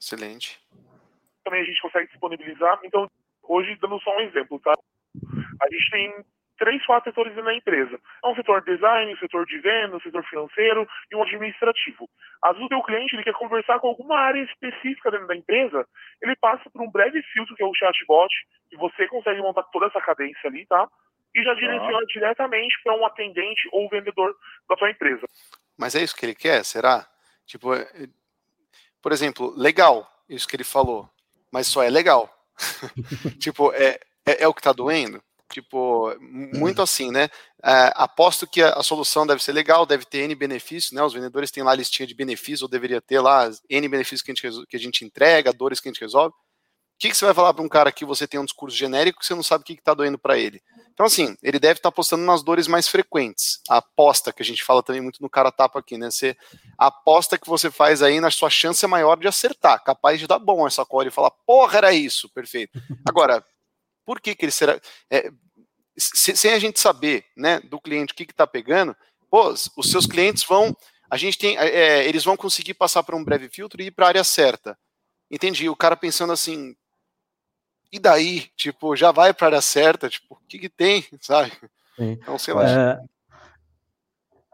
[0.00, 0.60] Excelente.
[1.42, 3.10] Também a gente consegue disponibilizar, então,
[3.42, 4.74] hoje, dando só um exemplo, tá?
[5.62, 6.24] A gente tem
[6.56, 7.98] três, quatro setores na empresa.
[8.24, 12.08] É um setor de design, um setor de venda, um setor financeiro e um administrativo.
[12.42, 15.86] Às vezes o teu cliente ele quer conversar com alguma área específica dentro da empresa,
[16.22, 18.32] ele passa por um breve filtro que é o chatbot,
[18.72, 20.88] e você consegue montar toda essa cadência ali, tá?
[21.34, 22.06] E já direciona ah.
[22.08, 24.34] diretamente para um atendente ou vendedor
[24.68, 25.26] da sua empresa.
[25.78, 27.06] Mas é isso que ele quer, será?
[27.44, 27.86] Tipo, é,
[29.02, 31.08] por exemplo, legal isso que ele falou,
[31.52, 32.28] mas só é legal.
[33.38, 35.22] tipo, é, é, é o que está doendo?
[35.52, 37.28] Tipo, muito assim, né?
[37.62, 41.02] É, aposto que a, a, solução deve ser legal, deve ter N benefícios, né?
[41.02, 44.32] Os vendedores têm lá a listinha de benefícios, ou deveria ter lá N benefícios que
[44.32, 46.34] a gente, que a gente entrega, dores que a gente resolve.
[46.96, 49.20] O que, que você vai falar para um cara que você tem um discurso genérico
[49.20, 50.62] que você não sabe o que está doendo para ele?
[50.94, 53.60] Então, assim, ele deve estar tá apostando nas dores mais frequentes.
[53.68, 56.10] A aposta, que a gente fala também muito no cara tapa aqui, né?
[56.10, 56.34] Você,
[56.78, 60.26] a aposta que você faz aí, na sua chance é maior de acertar, capaz de
[60.26, 62.80] dar bom essa cola e falar, porra, era isso, perfeito.
[63.06, 63.44] Agora,
[64.06, 64.80] por que, que ele será.
[65.10, 65.30] É,
[65.98, 68.94] sem a gente saber né, do cliente o que está pegando,
[69.28, 70.74] pô, os seus clientes vão.
[71.10, 71.58] A gente tem.
[71.58, 74.24] É, é, eles vão conseguir passar por um breve filtro e ir para a área
[74.24, 74.78] certa.
[75.30, 75.68] Entendi.
[75.68, 76.76] O cara pensando assim.
[77.92, 78.46] E daí?
[78.56, 80.08] Tipo, já vai para a área certa?
[80.08, 81.04] Tipo, o que, que tem?
[81.20, 81.50] Sabe?
[81.96, 82.12] Sim.
[82.12, 82.68] Então, sei lá.
[82.68, 83.00] É...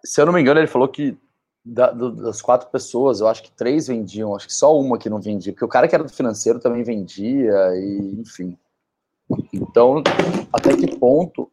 [0.04, 1.16] Se eu não me engano, ele falou que
[1.64, 5.08] da, do, das quatro pessoas, eu acho que três vendiam, acho que só uma que
[5.08, 8.58] não vendia, porque o cara que era do financeiro também vendia, e enfim.
[9.52, 10.02] Então,
[10.52, 11.50] até que ponto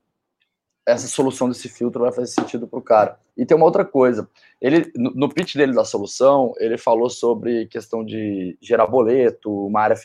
[0.85, 3.19] essa solução desse filtro vai fazer sentido para o cara?
[3.37, 4.27] E tem uma outra coisa.
[4.59, 9.95] Ele, no pitch dele da solução, ele falou sobre questão de gerar boleto, uma área,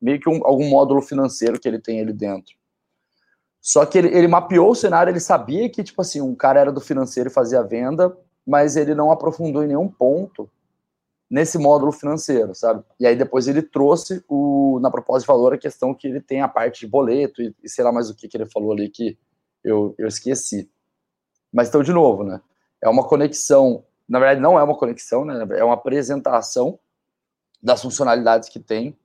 [0.00, 2.56] meio que um, algum módulo financeiro que ele tem ali dentro.
[3.60, 6.72] Só que ele, ele mapeou o cenário, ele sabia que, tipo assim, um cara era
[6.72, 10.48] do financeiro e fazia venda, mas ele não aprofundou em nenhum ponto
[11.30, 12.82] nesse módulo financeiro, sabe?
[12.98, 16.40] E aí depois ele trouxe o, na proposta de valor a questão que ele tem
[16.40, 18.88] a parte de boleto e, e sei lá mais o que, que ele falou ali
[18.88, 19.18] que
[19.62, 20.70] eu, eu esqueci.
[21.52, 22.40] Mas então, de novo, né?
[22.82, 25.46] É uma conexão, na verdade não é uma conexão, né?
[25.58, 26.78] É uma apresentação
[27.62, 28.96] das funcionalidades que tem,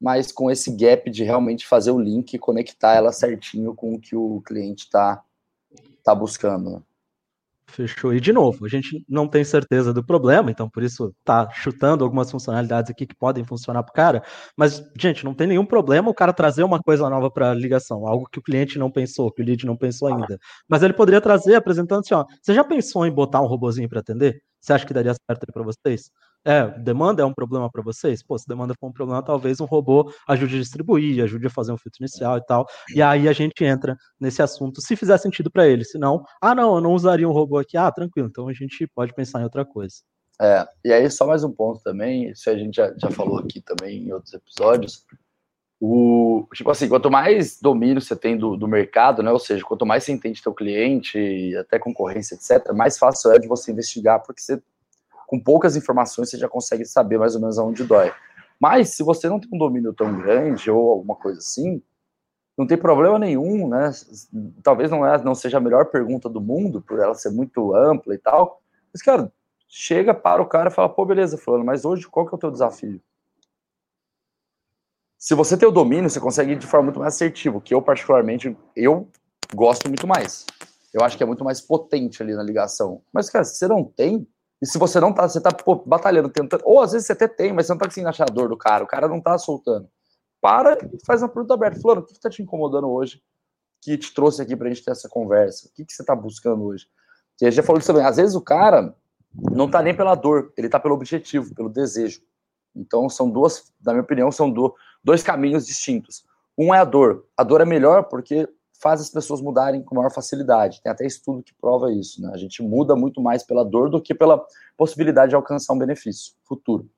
[0.00, 4.00] mas com esse gap de realmente fazer o link e conectar ela certinho com o
[4.00, 5.22] que o cliente está
[6.02, 6.70] tá buscando.
[6.70, 6.82] Né?
[7.72, 8.12] Fechou.
[8.14, 12.02] E de novo, a gente não tem certeza do problema, então por isso tá chutando
[12.02, 14.22] algumas funcionalidades aqui que podem funcionar para o cara.
[14.56, 18.26] Mas, gente, não tem nenhum problema o cara trazer uma coisa nova para ligação, algo
[18.30, 20.38] que o cliente não pensou, que o lead não pensou ainda.
[20.68, 24.00] Mas ele poderia trazer apresentando assim: ó, você já pensou em botar um robozinho para
[24.00, 24.42] atender?
[24.60, 26.10] Você acha que daria certo para vocês?
[26.44, 28.22] É, demanda é um problema para vocês?
[28.22, 31.72] Pô, se demanda for um problema, talvez um robô ajude a distribuir, ajude a fazer
[31.72, 32.66] um filtro inicial e tal.
[32.94, 35.84] E aí a gente entra nesse assunto, se fizer sentido para ele.
[35.84, 37.76] Se não, ah, não, eu não usaria um robô aqui.
[37.76, 39.96] Ah, tranquilo, então a gente pode pensar em outra coisa.
[40.40, 43.60] É, e aí só mais um ponto também, isso a gente já, já falou aqui
[43.60, 45.04] também em outros episódios.
[45.78, 49.30] O, tipo assim, quanto mais domínio você tem do, do mercado, né?
[49.30, 53.48] Ou seja, quanto mais você entende teu cliente, até concorrência, etc., mais fácil é de
[53.48, 54.62] você investigar, porque você
[55.30, 58.12] com poucas informações você já consegue saber mais ou menos aonde dói.
[58.58, 61.80] Mas se você não tem um domínio tão grande ou alguma coisa assim,
[62.58, 63.92] não tem problema nenhum, né?
[64.60, 68.12] Talvez não, é, não seja a melhor pergunta do mundo, por ela ser muito ampla
[68.12, 68.60] e tal.
[68.92, 69.32] Mas, cara,
[69.68, 72.40] chega para o cara e fala, pô, beleza, falando, mas hoje qual que é o
[72.40, 73.00] teu desafio?
[75.16, 77.80] Se você tem o domínio, você consegue ir de forma muito mais assertiva, que eu,
[77.80, 79.08] particularmente, eu
[79.54, 80.44] gosto muito mais.
[80.92, 83.00] Eu acho que é muito mais potente ali na ligação.
[83.12, 84.26] Mas, cara, se você não tem,
[84.62, 87.26] e se você não tá, você tá pô, batalhando, tentando, ou às vezes você até
[87.26, 89.88] tem, mas você não tá achar a dor do cara, o cara não tá soltando.
[90.40, 91.80] Para e faz uma pergunta aberta.
[91.80, 93.22] Fulano, o que, que tá te incomodando hoje
[93.82, 95.68] que te trouxe aqui pra gente ter essa conversa?
[95.68, 96.86] O que, que você tá buscando hoje?
[97.40, 98.06] E a gente já falou isso também.
[98.06, 98.94] Às vezes o cara
[99.34, 102.20] não tá nem pela dor, ele tá pelo objetivo, pelo desejo.
[102.74, 106.24] Então são duas, na minha opinião, são do, dois caminhos distintos.
[106.58, 107.26] Um é a dor.
[107.36, 108.46] A dor é melhor porque
[108.80, 110.80] faz as pessoas mudarem com maior facilidade.
[110.82, 112.30] Tem até estudo que prova isso, né?
[112.32, 114.44] A gente muda muito mais pela dor do que pela
[114.76, 116.88] possibilidade de alcançar um benefício futuro.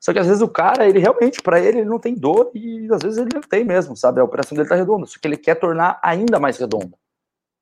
[0.00, 2.88] Só que às vezes o cara, ele realmente, para ele, ele não tem dor e
[2.92, 4.20] às vezes ele não tem mesmo, sabe?
[4.20, 6.96] A operação dele tá redonda, só que ele quer tornar ainda mais redonda.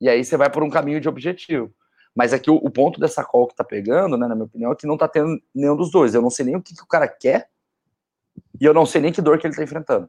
[0.00, 1.72] E aí você vai por um caminho de objetivo.
[2.14, 4.76] Mas aqui o, o ponto dessa call que tá pegando, né, na minha opinião, é
[4.76, 6.14] que não tá tendo nenhum dos dois.
[6.14, 7.48] Eu não sei nem o que, que o cara quer
[8.61, 10.09] e eu não sei nem que dor que ele tá enfrentando.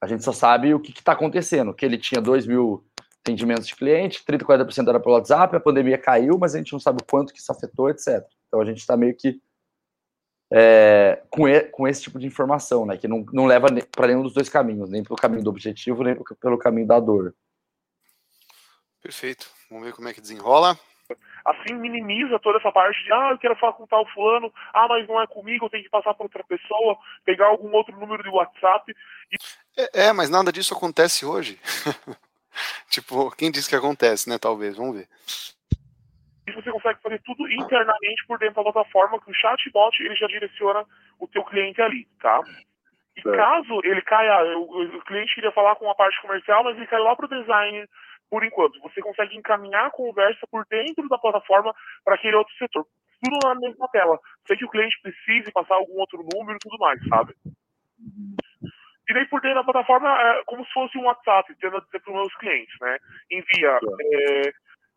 [0.00, 2.84] A gente só sabe o que está acontecendo, que ele tinha 2 mil
[3.20, 6.80] atendimentos de cliente, 30, 40% era pelo WhatsApp, a pandemia caiu, mas a gente não
[6.80, 8.24] sabe o quanto que isso afetou, etc.
[8.46, 9.40] Então a gente está meio que
[10.50, 12.96] é, com, e, com esse tipo de informação, né?
[12.96, 16.16] Que não, não leva para nenhum dos dois caminhos, nem pelo caminho do objetivo, nem
[16.40, 17.34] pelo caminho da dor.
[19.02, 19.50] Perfeito.
[19.70, 20.78] Vamos ver como é que desenrola.
[21.44, 25.08] Assim minimiza toda essa parte de ah, eu quero falar com tal fulano, ah, mas
[25.08, 28.28] não é comigo, eu tenho que passar para outra pessoa, pegar algum outro número de
[28.28, 28.92] WhatsApp.
[29.32, 29.36] E...
[29.78, 31.58] É, é, mas nada disso acontece hoje.
[32.90, 34.36] tipo, quem disse que acontece, né?
[34.36, 35.08] Talvez, vamos ver
[36.60, 40.84] você consegue fazer tudo internamente por dentro da plataforma, que o chatbot ele já direciona
[41.18, 42.40] o teu cliente ali, tá?
[43.16, 43.36] E certo.
[43.36, 47.04] caso ele caia, o, o, cliente queria falar com a parte comercial, mas ele caiu
[47.04, 47.86] lá para o design
[48.30, 48.80] por enquanto.
[48.80, 52.86] Você consegue encaminhar a conversa por dentro da plataforma para aquele outro setor.
[53.22, 54.18] Tudo na mesma tela.
[54.46, 57.34] Sei que o cliente precise passar algum outro número e tudo mais, sabe?
[59.08, 62.00] E daí por dentro da plataforma é como se fosse um WhatsApp, tendo a dizer
[62.00, 62.98] para os meus clientes, né?
[63.30, 64.52] Envia é,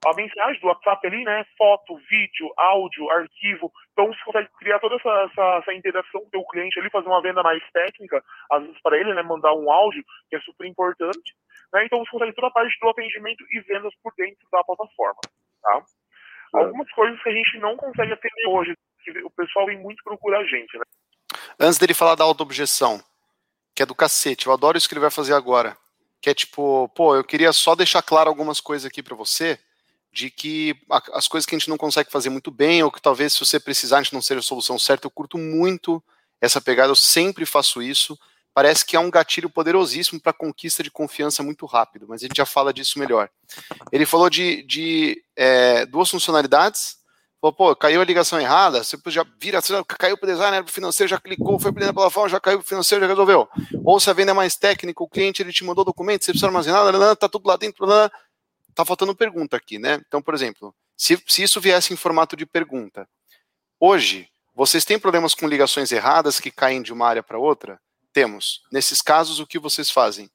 [0.06, 1.46] a mensagem do WhatsApp ali, né?
[1.58, 3.72] Foto, vídeo, áudio, arquivo.
[3.94, 7.08] Então você consegue criar toda essa, essa, essa interação com o teu cliente ali, fazer
[7.08, 8.22] uma venda mais técnica,
[8.52, 9.22] às vezes para ele, né?
[9.22, 11.34] Mandar um áudio, que é super importante.
[11.74, 11.86] Né?
[11.86, 15.22] Então você consegue toda a parte do atendimento e vendas por dentro da plataforma.
[15.62, 15.84] Tá?
[16.56, 16.58] É.
[16.60, 20.40] Algumas coisas que a gente não consegue atender hoje, que o pessoal vem muito procurar
[20.40, 20.84] a gente, né?
[21.60, 23.00] Antes dele falar da auto-objeção,
[23.74, 25.78] que é do cacete, eu adoro isso que ele vai fazer agora.
[26.20, 29.60] Que é tipo, pô, eu queria só deixar claro algumas coisas aqui para você
[30.14, 30.76] de que
[31.14, 33.60] as coisas que a gente não consegue fazer muito bem, ou que talvez se você
[33.60, 36.04] precisar a gente não seja a solução certa, eu curto muito
[36.42, 38.20] essa pegada, eu sempre faço isso.
[38.54, 42.36] Parece que é um gatilho poderosíssimo para conquista de confiança muito rápido, mas a gente
[42.36, 43.30] já fala disso melhor.
[43.92, 46.98] Ele falou de, de é, duas funcionalidades.
[47.42, 49.60] Falou, pô, caiu a ligação errada, você já vira,
[49.98, 52.66] caiu para o designer, o financeiro, já clicou, foi para a plataforma, já caiu para
[52.66, 53.50] o financeiro, já resolveu.
[53.84, 56.46] Ou se a venda é mais técnica, o cliente ele te mandou documento, você precisa
[56.46, 57.88] armazenar, tá tudo lá dentro,
[58.76, 60.00] tá faltando pergunta aqui, né?
[60.08, 63.10] Então, por exemplo, se, se isso viesse em formato de pergunta,
[63.80, 67.82] hoje, vocês têm problemas com ligações erradas que caem de uma área para outra?
[68.14, 68.62] Temos.
[68.72, 70.30] Nesses casos, o que vocês fazem?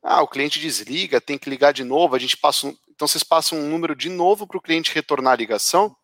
[0.00, 2.76] Ah, o cliente desliga, tem que ligar de novo, a gente passa um...
[2.98, 5.96] Então vocês passam um número de novo para o cliente retornar a ligação?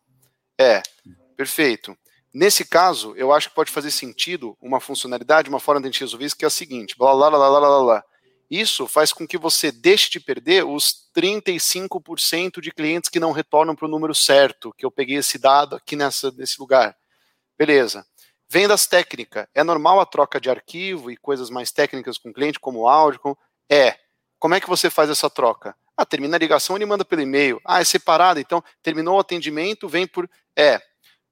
[0.57, 0.81] É,
[1.35, 1.93] perfeito.
[2.33, 5.99] Nesse caso, eu acho que pode fazer sentido uma funcionalidade, uma forma de a gente
[5.99, 8.03] resolver isso, que é a seguinte: blá blá blá blá blá blá.
[8.49, 13.75] Isso faz com que você deixe de perder os 35% de clientes que não retornam
[13.75, 16.95] para o número certo, que eu peguei esse dado aqui nessa, nesse lugar.
[17.57, 18.07] Beleza.
[18.49, 19.49] Vendas técnica.
[19.53, 23.19] É normal a troca de arquivo e coisas mais técnicas com o cliente, como áudio?
[23.19, 23.35] Com...
[23.69, 23.99] É.
[24.39, 25.75] Como é que você faz essa troca?
[25.97, 27.59] Ah, termina a ligação, ele manda pelo e-mail.
[27.65, 30.29] Ah, é separado, então terminou o atendimento, vem por.
[30.55, 30.81] É.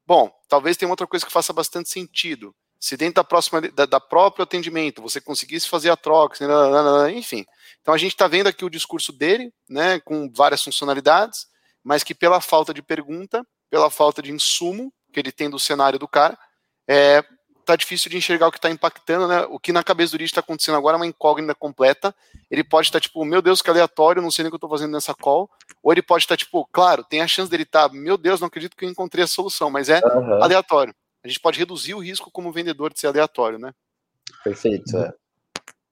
[0.05, 3.97] Bom, talvez tenha outra coisa que faça bastante sentido se dentro da próxima da, da
[3.97, 6.37] próprio atendimento você conseguisse fazer a troca,
[7.15, 7.45] enfim.
[7.79, 11.47] Então a gente está vendo aqui o discurso dele, né, com várias funcionalidades,
[11.81, 15.97] mas que pela falta de pergunta, pela falta de insumo que ele tem do cenário
[15.97, 16.37] do cara,
[16.85, 17.23] é,
[17.65, 19.41] tá difícil de enxergar o que está impactando, né?
[19.49, 22.13] O que na cabeça do está acontecendo agora é uma incógnita completa.
[22.49, 24.57] Ele pode estar tá, tipo, meu Deus, que aleatório, não sei nem o que eu
[24.57, 25.49] estou fazendo nessa call.
[25.81, 28.39] Ou ele pode estar tá, tipo, claro, tem a chance dele estar, tá, meu Deus,
[28.39, 30.43] não acredito que eu encontrei a solução, mas é uhum.
[30.43, 33.73] aleatório a gente pode reduzir o risco como vendedor de ser aleatório, né?
[34.43, 34.97] Perfeito.
[34.97, 35.13] É.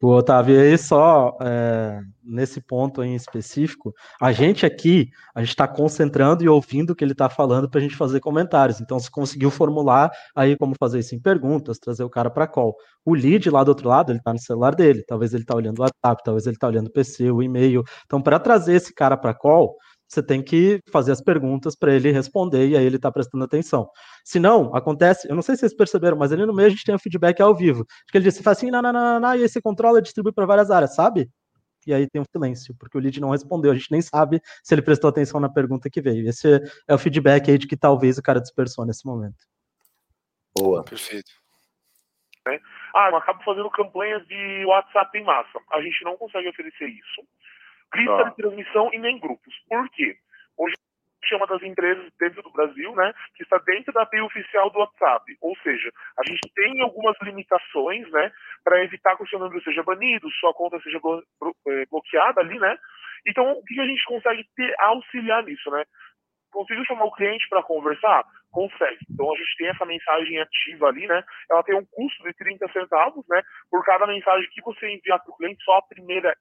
[0.02, 5.68] O Otávio, aí só é, nesse ponto em específico, a gente aqui, a gente está
[5.68, 8.82] concentrando e ouvindo o que ele está falando para a gente fazer comentários.
[8.82, 12.76] Então, se conseguiu formular aí como fazer isso em perguntas, trazer o cara para call.
[13.06, 15.78] O lead lá do outro lado, ele está no celular dele, talvez ele está olhando
[15.78, 17.84] o WhatsApp, talvez ele está olhando o PC, o e-mail.
[18.08, 19.76] Então, para trazer esse cara para call,
[20.12, 23.90] você tem que fazer as perguntas para ele responder e aí ele está prestando atenção.
[24.26, 26.84] Se não, acontece, eu não sei se vocês perceberam, mas ali no meio a gente
[26.84, 27.86] tem o um feedback ao vivo.
[28.12, 30.34] Que ele disse, faz assim, não, não, não, não, e aí você controla e distribui
[30.34, 31.30] para várias áreas, sabe?
[31.88, 34.76] E aí tem um silêncio, porque o lead não respondeu, a gente nem sabe se
[34.76, 36.28] ele prestou atenção na pergunta que veio.
[36.28, 39.46] Esse é o feedback aí de que talvez o cara dispersou nesse momento.
[40.58, 41.32] Boa, perfeito.
[42.94, 45.58] Ah, eu acabo fazendo campanhas de WhatsApp em massa.
[45.72, 47.26] A gente não consegue oferecer isso
[47.96, 48.30] lista tá.
[48.30, 49.54] de transmissão e nem grupos.
[49.68, 50.18] Por quê?
[50.58, 50.76] Hoje
[51.32, 54.80] é uma das empresas dentro do Brasil, né, que está dentro da API oficial do
[54.80, 55.24] WhatsApp.
[55.42, 58.32] Ou seja, a gente tem algumas limitações, né,
[58.64, 61.00] para evitar que o seu número seja banido, sua conta seja
[61.68, 62.78] é, bloqueada ali, né.
[63.28, 65.84] Então, o que a gente consegue ter auxiliar nisso, né?
[66.52, 68.26] Conseguiu chamar o cliente para conversar?
[68.52, 68.98] Consegue.
[69.10, 71.24] Então a gente tem essa mensagem ativa ali, né?
[71.50, 73.42] Ela tem um custo de 30 centavos, né?
[73.70, 76.36] Por cada mensagem que você enviar para o cliente, só a primeira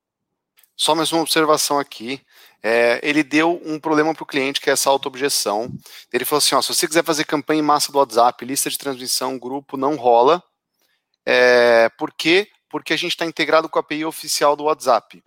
[0.81, 2.23] só mais uma observação aqui.
[2.63, 5.71] É, ele deu um problema para o cliente, que é essa auto-objeção.
[6.11, 8.79] Ele falou assim: ó, se você quiser fazer campanha em massa do WhatsApp, lista de
[8.79, 10.43] transmissão, grupo, não rola.
[11.27, 12.49] É, por quê?
[12.71, 15.23] Porque a gente está integrado com a API oficial do WhatsApp.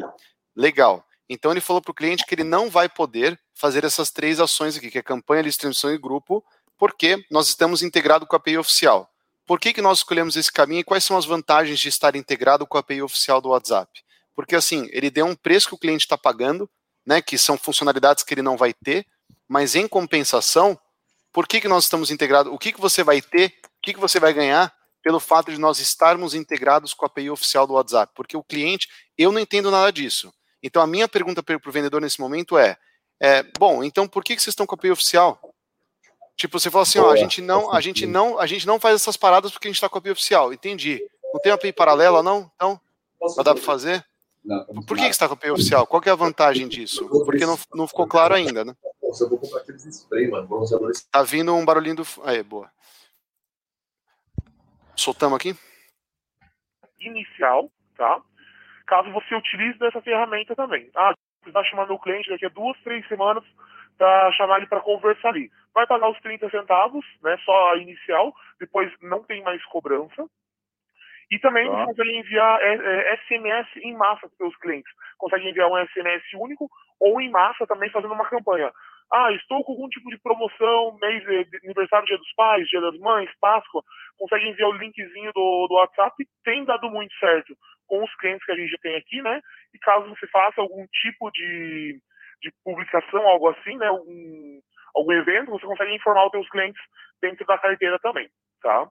[0.56, 1.06] Legal.
[1.30, 4.76] Então ele falou para o cliente que ele não vai poder fazer essas três ações
[4.76, 6.44] aqui, que é campanha, lista de transmissão e grupo,
[6.80, 9.08] Porque nós estamos integrados com a API oficial.
[9.46, 12.66] Por que, que nós escolhemos esse caminho e quais são as vantagens de estar integrado
[12.66, 14.04] com a API oficial do WhatsApp?
[14.36, 16.70] Porque assim, ele deu um preço que o cliente está pagando,
[17.06, 19.06] né, que são funcionalidades que ele não vai ter,
[19.48, 20.80] mas em compensação,
[21.32, 22.52] por que, que nós estamos integrados?
[22.52, 23.48] O que, que você vai ter?
[23.66, 27.30] O que, que você vai ganhar pelo fato de nós estarmos integrados com a API
[27.30, 28.14] oficial do WhatsApp?
[28.16, 30.34] Porque o cliente, eu não entendo nada disso.
[30.62, 32.78] Então a minha pergunta para o vendedor nesse momento é,
[33.22, 35.40] é, bom, então por que, que vocês estão com a API oficial?
[36.36, 38.96] Tipo, você fala assim, ó, a gente não, a gente não, a gente não faz
[38.96, 40.54] essas paradas porque a gente está com a API oficial.
[40.54, 41.00] Entendi.
[41.34, 42.52] Não tem uma API paralela, não?
[42.56, 42.80] Então,
[43.20, 44.06] não dá para fazer?
[44.86, 45.88] Por que, que está com a API oficial?
[45.88, 47.08] Qual é a vantagem disso?
[47.08, 48.74] Porque não, não ficou claro ainda, né?
[49.02, 50.50] Eu vou comprar aqueles spray, mano.
[51.12, 52.04] Tá vindo um barulhinho do.
[52.24, 52.70] Aí, boa.
[54.96, 55.56] Soltamos aqui?
[57.00, 58.22] Inicial, tá?
[58.86, 60.90] Caso você utilize dessa ferramenta também.
[60.96, 61.14] Ah,
[61.52, 63.44] vai chamar meu cliente daqui a duas, três semanas
[63.98, 65.52] para chamar ele para conversar ali.
[65.74, 67.38] Vai pagar os 30 centavos, né?
[67.46, 70.28] Só a inicial, depois não tem mais cobrança.
[71.34, 71.86] E também tá.
[71.86, 74.94] consegue enviar é, é, SMS em massa para os seus clientes.
[75.18, 76.70] Consegue enviar um SMS único
[77.00, 78.72] ou em massa também fazendo uma campanha.
[79.12, 82.96] Ah, estou com algum tipo de promoção, mês de aniversário, dia dos pais, dia das
[83.00, 83.82] mães, Páscoa.
[84.16, 86.16] Consegue enviar o linkzinho do, do WhatsApp.
[86.44, 89.42] Tem dado muito certo com os clientes que a gente já tem aqui, né?
[89.74, 92.00] E caso você faça algum tipo de,
[92.44, 93.88] de publicação, algo assim, né?
[93.88, 94.60] Algum,
[94.94, 96.82] algum evento, você consegue informar os seus clientes
[97.20, 98.30] dentro da carteira também,
[98.62, 98.88] tá?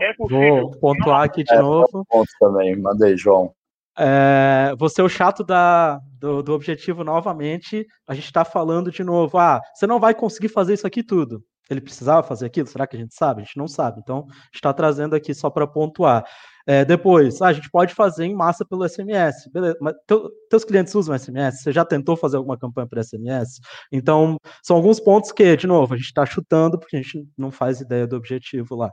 [0.00, 0.70] É possível.
[0.70, 2.04] Vou pontuar aqui de é, novo.
[2.08, 3.54] Ponto também, mandei, João.
[3.96, 7.86] É, você é o chato da, do, do objetivo novamente.
[8.08, 9.38] A gente está falando de novo.
[9.38, 11.42] Ah, você não vai conseguir fazer isso aqui tudo.
[11.70, 12.66] Ele precisava fazer aquilo?
[12.66, 13.40] Será que a gente sabe?
[13.40, 14.00] A gente não sabe.
[14.02, 16.24] Então, está trazendo aqui só para pontuar.
[16.66, 19.48] É, depois, ah, a gente pode fazer em massa pelo SMS.
[19.52, 21.62] Beleza, mas teu, teus clientes usam SMS?
[21.62, 23.60] Você já tentou fazer alguma campanha por SMS?
[23.92, 27.50] Então, são alguns pontos que, de novo, a gente está chutando porque a gente não
[27.50, 28.90] faz ideia do objetivo lá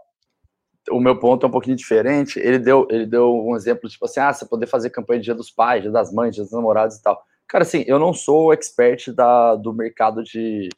[0.89, 2.39] o meu ponto é um pouquinho diferente.
[2.39, 5.35] Ele deu, ele deu um exemplo, tipo assim, ah, você poder fazer campanha de dia
[5.35, 7.21] dos pais, dia das mães, dia dos namorados e tal.
[7.47, 10.69] Cara, assim, eu não sou expert da, do mercado de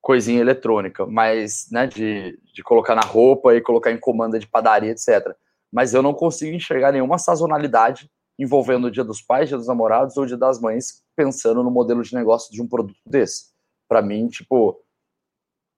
[0.00, 4.90] coisinha eletrônica, mas, né, de, de colocar na roupa e colocar em comanda de padaria,
[4.90, 5.34] etc.
[5.70, 10.16] Mas eu não consigo enxergar nenhuma sazonalidade envolvendo o dia dos pais, dia dos namorados
[10.16, 13.52] ou dia das mães, pensando no modelo de negócio de um produto desse.
[13.88, 14.80] Para mim, tipo,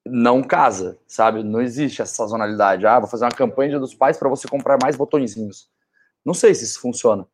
[0.06, 1.42] não casa, sabe?
[1.42, 2.86] Não existe essa sazonalidade.
[2.86, 5.68] Ah, vou fazer uma campanha dos pais para você comprar mais botõezinhos.
[6.24, 7.26] Não sei se isso funciona.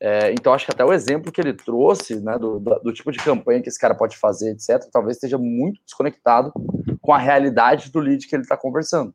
[0.00, 3.10] É, então, acho que até o exemplo que ele trouxe, né, do, do, do, tipo
[3.10, 6.52] de campanha que esse cara pode fazer, etc., talvez esteja muito desconectado
[7.00, 9.12] com a realidade do lead que ele está conversando.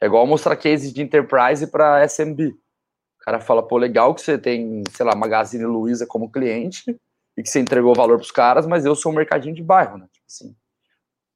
[0.00, 2.50] É igual mostrar cases de enterprise para SMB.
[2.50, 6.96] O cara fala, pô, legal que você tem, sei lá, Magazine Luiza como cliente
[7.36, 9.98] e que você entregou valor para os caras, mas eu sou um mercadinho de bairro,
[9.98, 10.06] né?
[10.12, 10.56] Tipo assim.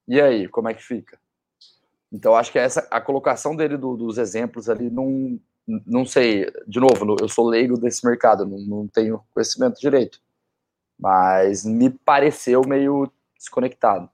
[0.09, 1.19] E aí, como é que fica?
[2.11, 5.39] Então, acho que essa a colocação dele do, dos exemplos ali não,
[5.85, 6.51] não sei.
[6.67, 10.19] De novo, eu sou leigo desse mercado, não, não tenho conhecimento direito,
[10.99, 14.09] mas me pareceu meio desconectado.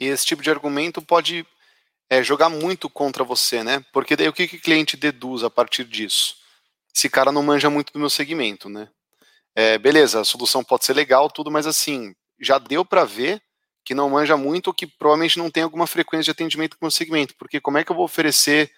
[0.00, 1.46] E esse tipo de argumento pode
[2.08, 3.84] é, jogar muito contra você, né?
[3.92, 6.36] Porque daí o que, que o cliente deduz a partir disso?
[6.96, 8.88] Esse cara não manja muito do meu segmento, né?
[9.54, 13.42] É, beleza, a solução pode ser legal, tudo, mas assim, já deu para ver
[13.84, 16.90] que não manja muito ou que provavelmente não tem alguma frequência de atendimento com o
[16.90, 18.70] segmento, porque como é que eu vou oferecer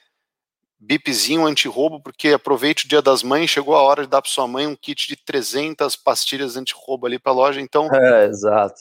[0.79, 4.49] bipzinho anti-roubo, porque aproveite o dia das mães, chegou a hora de dar para sua
[4.49, 7.89] mãe um kit de 300 pastilhas anti-roubo ali para a loja, então...
[7.93, 8.81] É, exato.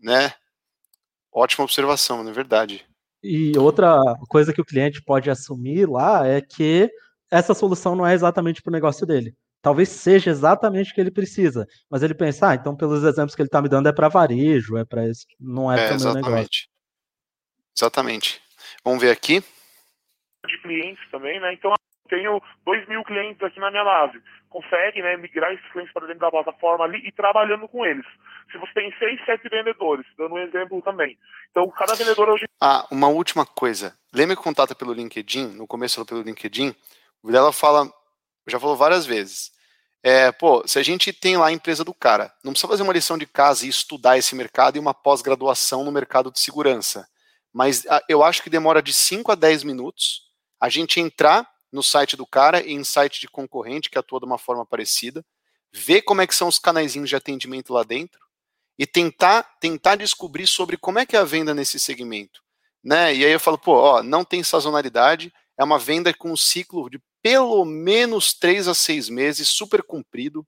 [0.00, 0.32] Né?
[1.30, 2.86] Ótima observação, não é verdade.
[3.22, 6.90] E outra coisa que o cliente pode assumir lá é que
[7.30, 11.10] essa solução não é exatamente para o negócio dele talvez seja exatamente o que ele
[11.10, 14.08] precisa, mas ele pensa, ah, então pelos exemplos que ele está me dando é para
[14.08, 16.68] varejo, é para isso, não é, é para o meu negócio.
[17.74, 18.42] Exatamente.
[18.84, 19.42] Vamos ver aqui.
[20.46, 21.54] De clientes também, né?
[21.54, 21.72] Então
[22.12, 24.20] tenho 2 mil clientes aqui na minha base.
[24.50, 28.04] Consegue né, migrar esses clientes para dentro da plataforma ali e trabalhando com eles.
[28.50, 31.16] Se você tem 6, 7 vendedores, dando um exemplo também.
[31.50, 32.44] Então, cada vendedor hoje.
[32.60, 33.96] Ah, uma última coisa.
[34.12, 36.74] Lembra que contata pelo LinkedIn, no começo pelo LinkedIn,
[37.22, 37.90] o dela fala
[38.46, 39.52] já falou várias vezes.
[40.02, 42.92] É, pô, se a gente tem lá a empresa do cara, não precisa fazer uma
[42.92, 47.08] lição de casa e estudar esse mercado e uma pós-graduação no mercado de segurança.
[47.52, 50.22] Mas a, eu acho que demora de 5 a 10 minutos
[50.60, 54.26] a gente entrar no site do cara e em site de concorrente que atua de
[54.26, 55.24] uma forma parecida,
[55.72, 58.20] ver como é que são os canaizinhos de atendimento lá dentro
[58.78, 62.42] e tentar tentar descobrir sobre como é que é a venda nesse segmento,
[62.82, 63.14] né?
[63.14, 65.32] E aí eu falo, pô, ó, não tem sazonalidade,
[65.62, 70.46] é uma venda com um ciclo de pelo menos três a seis meses, super comprido.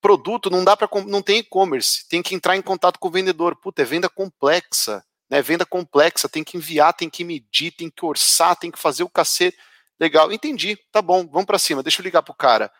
[0.00, 3.56] Produto não dá para não tem e-commerce, tem que entrar em contato com o vendedor.
[3.56, 5.04] Puta, é venda complexa.
[5.30, 5.40] né?
[5.40, 9.08] Venda complexa, tem que enviar, tem que medir, tem que orçar, tem que fazer o
[9.08, 9.56] cacete.
[9.98, 12.70] Legal, entendi, tá bom, vamos para cima, deixa eu ligar pro cara.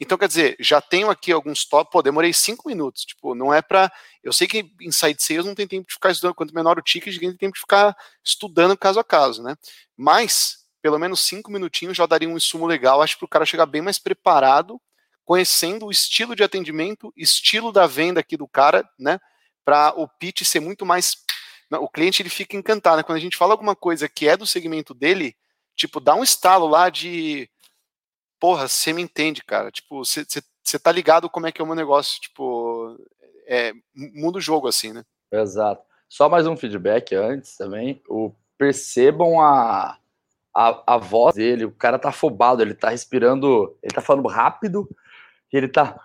[0.00, 3.62] Então, quer dizer, já tenho aqui alguns top, pô, demorei cinco minutos, tipo, não é
[3.62, 3.90] para
[4.22, 7.14] Eu sei que inside sales não tem tempo de ficar estudando, quanto menor o ticket,
[7.14, 9.54] ninguém tem tempo de ficar estudando caso a caso, né?
[9.96, 13.66] Mas, pelo menos cinco minutinhos já daria um insumo legal, acho que o cara chegar
[13.66, 14.80] bem mais preparado,
[15.24, 19.20] conhecendo o estilo de atendimento, estilo da venda aqui do cara, né?
[19.64, 21.16] Para o pitch ser muito mais
[21.80, 23.02] o cliente ele fica encantado, né?
[23.02, 25.34] Quando a gente fala alguma coisa que é do segmento dele,
[25.74, 27.48] tipo, dá um estalo lá de
[28.38, 29.70] porra, você me entende, cara.
[29.70, 32.98] Tipo, você tá ligado como é que é o meu negócio, tipo,
[33.46, 35.04] é, muda o jogo assim, né?
[35.30, 35.82] Exato.
[36.08, 38.02] Só mais um feedback antes também.
[38.08, 39.98] O, percebam a,
[40.54, 44.88] a, a voz dele, o cara tá afobado, ele tá respirando, ele tá falando rápido,
[45.52, 45.98] ele tá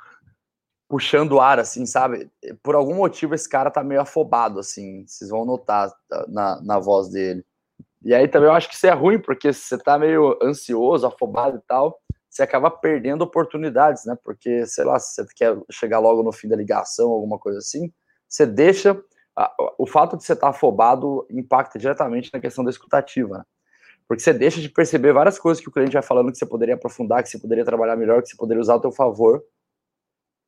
[0.88, 2.30] puxando ar, assim, sabe?
[2.64, 5.92] Por algum motivo esse cara tá meio afobado, assim, vocês vão notar
[6.28, 7.46] na, na voz dele.
[8.04, 11.58] E aí também eu acho que isso é ruim, porque você tá meio ansioso, afobado
[11.58, 14.18] e tal, você acaba perdendo oportunidades, né?
[14.24, 17.92] Porque, sei lá, se você quer chegar logo no fim da ligação, alguma coisa assim,
[18.28, 18.98] você deixa.
[19.78, 23.44] O fato de você estar tá afobado impacta diretamente na questão da escutativa, né?
[24.08, 26.76] Porque você deixa de perceber várias coisas que o cliente vai falando que você poderia
[26.76, 29.44] aprofundar, que você poderia trabalhar melhor, que você poderia usar ao teu favor,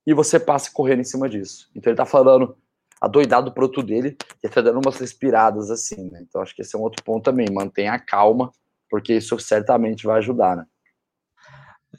[0.08, 1.70] e você passa correndo em cima disso.
[1.76, 2.58] Então ele tá falando
[3.02, 6.22] adoidado do produto dele e tá dando umas respiradas assim, né?
[6.28, 8.52] Então acho que esse é um outro ponto também, mantenha a calma,
[8.90, 10.66] porque isso certamente vai ajudar, né?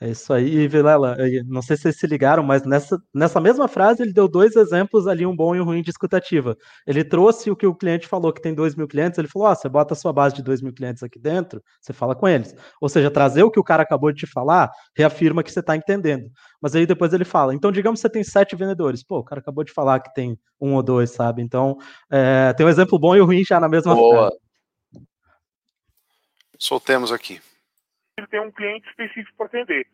[0.02, 1.14] É isso aí, e Vilela,
[1.46, 5.06] não sei se vocês se ligaram, mas nessa, nessa mesma frase ele deu dois exemplos
[5.06, 6.56] ali, um bom e um ruim de escutativa.
[6.86, 9.52] Ele trouxe o que o cliente falou, que tem dois mil clientes, ele falou, ó,
[9.52, 12.26] oh, você bota a sua base de dois mil clientes aqui dentro, você fala com
[12.26, 12.54] eles.
[12.80, 15.76] Ou seja, trazer o que o cara acabou de te falar, reafirma que você está
[15.76, 16.30] entendendo.
[16.62, 19.04] Mas aí depois ele fala, então digamos que você tem sete vendedores.
[19.04, 21.42] Pô, o cara acabou de falar que tem um ou dois, sabe?
[21.42, 21.76] Então,
[22.10, 24.28] é, tem um exemplo bom e o ruim já na mesma Boa.
[24.28, 24.38] frase.
[26.58, 27.38] Soltemos aqui
[28.30, 29.86] tem um cliente específico para atender.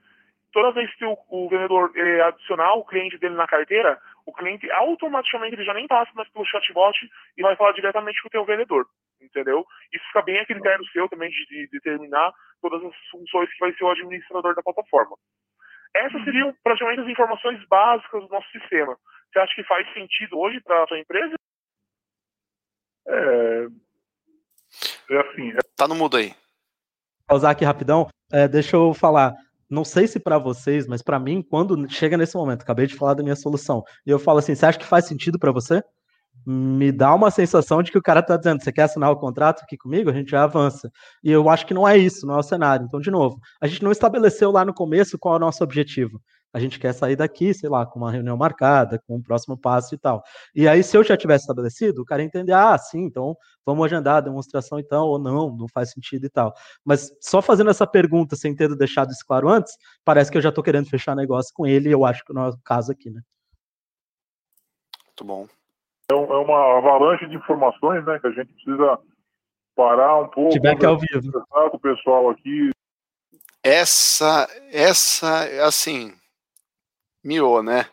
[0.53, 4.71] Toda vez que o, o vendedor é, adicionar o cliente dele na carteira, o cliente
[4.71, 6.99] automaticamente ele já nem passa mais pelo chatbot
[7.37, 8.87] e vai falar diretamente com o teu vendedor,
[9.21, 9.67] entendeu?
[9.93, 12.33] Isso fica bem a critério seu também de, de determinar
[12.63, 15.17] todas as funções que vai ser o administrador da plataforma.
[15.95, 18.97] Essas seriam praticamente as informações básicas do nosso sistema.
[19.33, 21.35] Você acha que faz sentido hoje para a sua empresa?
[23.09, 23.67] É,
[25.11, 25.53] é assim.
[25.53, 25.59] É...
[25.77, 26.33] Tá no mudo aí.
[27.29, 28.07] Vou usar aqui rapidão.
[28.33, 29.35] É, deixa eu falar.
[29.69, 33.15] Não sei se para vocês, mas para mim, quando chega nesse momento, acabei de falar
[33.15, 35.83] da minha solução, e eu falo assim, você acha que faz sentido para você?
[36.47, 39.63] Me dá uma sensação de que o cara tá dizendo, você quer assinar o contrato
[39.65, 40.09] aqui comigo?
[40.09, 40.89] A gente já avança.
[41.25, 42.87] E eu acho que não é isso, não é o cenário.
[42.87, 46.21] Então, de novo, a gente não estabeleceu lá no começo qual é o nosso objetivo
[46.57, 49.95] a gente quer sair daqui, sei lá, com uma reunião marcada, com um próximo passo
[49.95, 50.23] e tal.
[50.55, 54.17] E aí, se eu já tivesse estabelecido, o cara entender, ah, sim, então vamos agendar
[54.17, 56.55] a demonstração então, ou não, não faz sentido e tal.
[56.83, 60.49] Mas só fazendo essa pergunta, sem ter deixado isso claro antes, parece que eu já
[60.49, 63.11] estou querendo fechar negócio com ele, e eu acho que não é o caso aqui,
[63.11, 63.21] né?
[65.09, 65.47] Muito bom.
[66.11, 68.99] É, é uma avalanche de informações, né, que a gente precisa
[69.75, 70.53] parar um pouco.
[70.53, 71.33] Tiver que ao vivo.
[71.51, 72.71] Com o pessoal aqui.
[73.63, 76.15] Essa, essa, assim,
[77.27, 77.87] miou, né?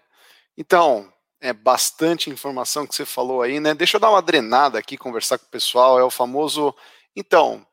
[0.57, 1.11] Então,
[1.41, 3.73] é bastante informação que você falou aí, né?
[3.73, 5.99] Deixa eu dar uma drenada aqui, conversar com o pessoal.
[5.99, 6.73] É o famoso.
[7.15, 7.65] Então,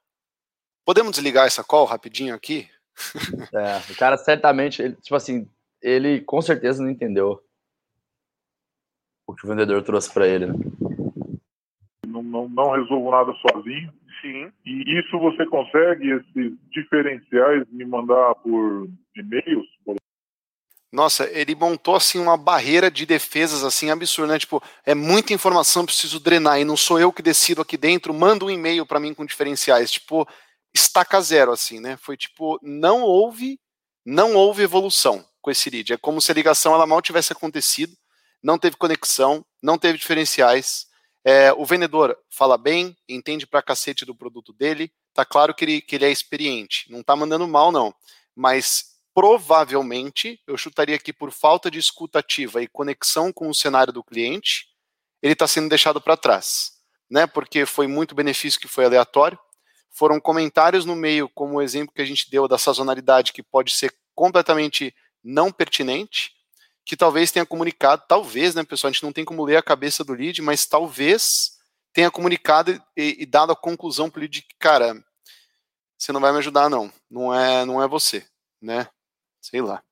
[0.84, 2.68] podemos desligar essa call rapidinho aqui?
[3.52, 5.48] É, o cara certamente, ele, tipo assim,
[5.80, 7.42] ele com certeza não entendeu
[9.26, 10.46] o que o vendedor trouxe para ele.
[10.46, 10.54] Né?
[12.06, 13.92] Não, não, não resolvo nada sozinho.
[14.20, 14.52] Sim.
[14.66, 19.96] E isso você consegue, esses diferenciais, me mandar por e-mails, por
[20.92, 24.38] nossa, ele montou assim uma barreira de defesas assim absurda, né?
[24.38, 28.44] Tipo, é muita informação, preciso drenar e não sou eu que decido aqui dentro, manda
[28.44, 30.26] um e-mail para mim com diferenciais, tipo,
[30.74, 31.96] estaca zero assim, né?
[31.96, 33.60] Foi tipo, não houve,
[34.04, 35.92] não houve evolução com esse lead.
[35.92, 37.96] É como se a ligação ela mal tivesse acontecido,
[38.42, 40.86] não teve conexão, não teve diferenciais.
[41.24, 45.80] É, o vendedor fala bem, entende pra cacete do produto dele, tá claro que ele,
[45.80, 47.94] que ele é experiente, não tá mandando mal não,
[48.34, 53.92] mas provavelmente, eu chutaria aqui por falta de escuta ativa e conexão com o cenário
[53.92, 54.66] do cliente,
[55.22, 56.72] ele está sendo deixado para trás,
[57.10, 57.26] né?
[57.26, 59.38] Porque foi muito benefício que foi aleatório.
[59.90, 63.72] Foram comentários no meio, como o exemplo que a gente deu da sazonalidade, que pode
[63.72, 66.32] ser completamente não pertinente,
[66.84, 70.02] que talvez tenha comunicado, talvez, né, pessoal, a gente não tem como ler a cabeça
[70.02, 71.58] do lead, mas talvez
[71.92, 74.94] tenha comunicado e, e dado a conclusão para o lead que, cara,
[75.98, 76.90] você não vai me ajudar, não.
[77.10, 78.26] Não é, não é você,
[78.60, 78.88] né?
[79.40, 79.82] Sei lá.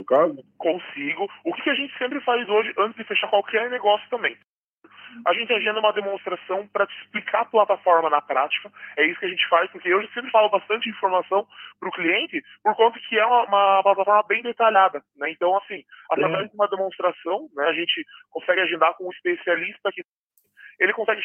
[0.00, 0.44] No caso?
[0.58, 1.28] Consigo.
[1.44, 4.36] O que a gente sempre faz hoje, antes de fechar qualquer negócio também?
[5.24, 8.72] a gente agenda uma demonstração para te explicar a plataforma na prática.
[8.96, 11.46] É isso que a gente faz, porque eu sempre falo bastante informação
[11.78, 15.02] para o cliente, por conta que é uma, uma, plataforma bem detalhada.
[15.16, 15.30] Né?
[15.30, 20.04] Então, assim, através de uma demonstração, né, a gente consegue agendar com um especialista que
[20.80, 21.20] ele consegue.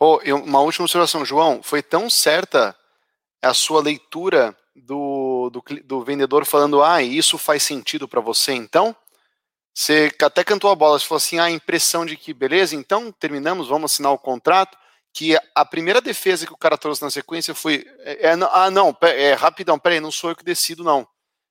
[0.00, 1.62] Oh, uma última observação, João.
[1.62, 2.74] Foi tão certa
[3.42, 8.94] a sua leitura do, do, do vendedor falando: ah, isso faz sentido para você então?
[9.74, 13.12] Você até cantou a bola, você falou assim: ah, a impressão de que, beleza, então
[13.12, 14.76] terminamos, vamos assinar o contrato.
[15.12, 18.96] Que a primeira defesa que o cara trouxe na sequência foi: é, é, ah, não,
[19.02, 21.06] é, rapidão, peraí, não sou eu que decido, não.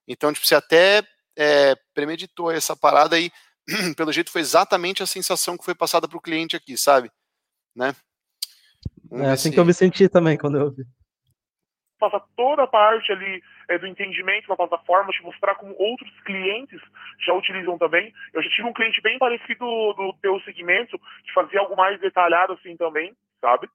[0.08, 1.04] Então, tipo, você até
[1.36, 3.32] é, premeditou essa parada aí,
[3.98, 7.12] pelo jeito foi exatamente a sensação que foi passada para o cliente aqui, sabe?
[7.76, 7.96] Né?
[9.10, 9.52] Vamos é assim se...
[9.52, 10.86] que eu me senti também quando eu ouvi
[12.00, 16.82] passa toda a parte ali é, do entendimento da plataforma, te mostrar como outros clientes
[17.26, 18.14] já utilizam também.
[18.34, 22.54] Eu já tive um cliente bem parecido do teu segmento, que fazia algo mais detalhado
[22.54, 23.70] assim também, sabe?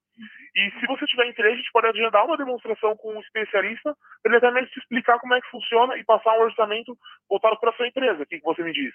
[0.54, 4.32] E se você tiver interesse, a gente pode agendar uma demonstração com um especialista para
[4.32, 6.96] ele até mesmo te explicar como é que funciona e passar um orçamento
[7.28, 8.22] voltado para sua empresa.
[8.22, 8.92] O que, que você me diz?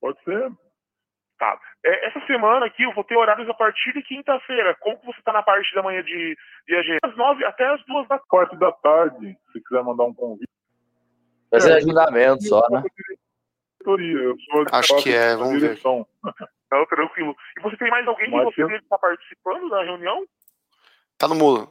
[0.00, 0.50] Pode ser.
[1.40, 1.58] Tá.
[1.82, 4.76] É, essa semana aqui eu vou ter horários a partir de quinta-feira.
[4.78, 6.36] Como que você está na parte da manhã de,
[6.68, 6.98] de agenda?
[7.02, 10.52] Às nove até as duas da parte da tarde, se quiser mandar um convite.
[11.50, 12.82] Vai ser é, agendamento só, né?
[13.86, 16.06] Eu sou Acho que é, vamos direção.
[16.22, 16.32] ver.
[16.70, 17.34] Não, tranquilo.
[17.58, 20.22] E você tem mais alguém Mas que você está participando da reunião?
[21.16, 21.68] Tá no mudo.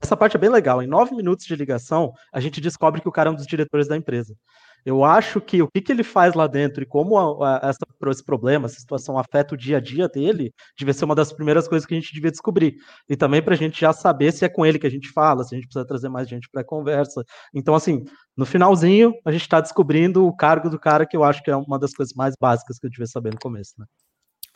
[0.00, 0.82] Essa parte é bem legal.
[0.82, 3.88] Em nove minutos de ligação, a gente descobre que o cara é um dos diretores
[3.88, 4.36] da empresa.
[4.84, 7.86] Eu acho que o que, que ele faz lá dentro e como a, a, essa,
[8.10, 11.68] esse problema, essa situação afeta o dia a dia dele, devia ser uma das primeiras
[11.68, 12.76] coisas que a gente devia descobrir.
[13.08, 15.44] E também para a gente já saber se é com ele que a gente fala,
[15.44, 17.22] se a gente precisa trazer mais gente para a conversa.
[17.52, 18.04] Então, assim,
[18.36, 21.56] no finalzinho, a gente está descobrindo o cargo do cara, que eu acho que é
[21.56, 23.86] uma das coisas mais básicas que eu devia saber no começo, né?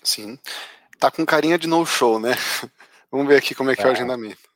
[0.02, 0.38] Sim.
[0.98, 2.32] Tá com carinha de no show, né?
[3.10, 4.50] Vamos ver aqui como é que é, é o agendamento.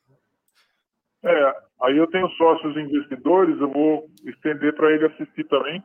[1.23, 5.83] É, aí eu tenho sócios investidores, eu vou estender para ele assistir também.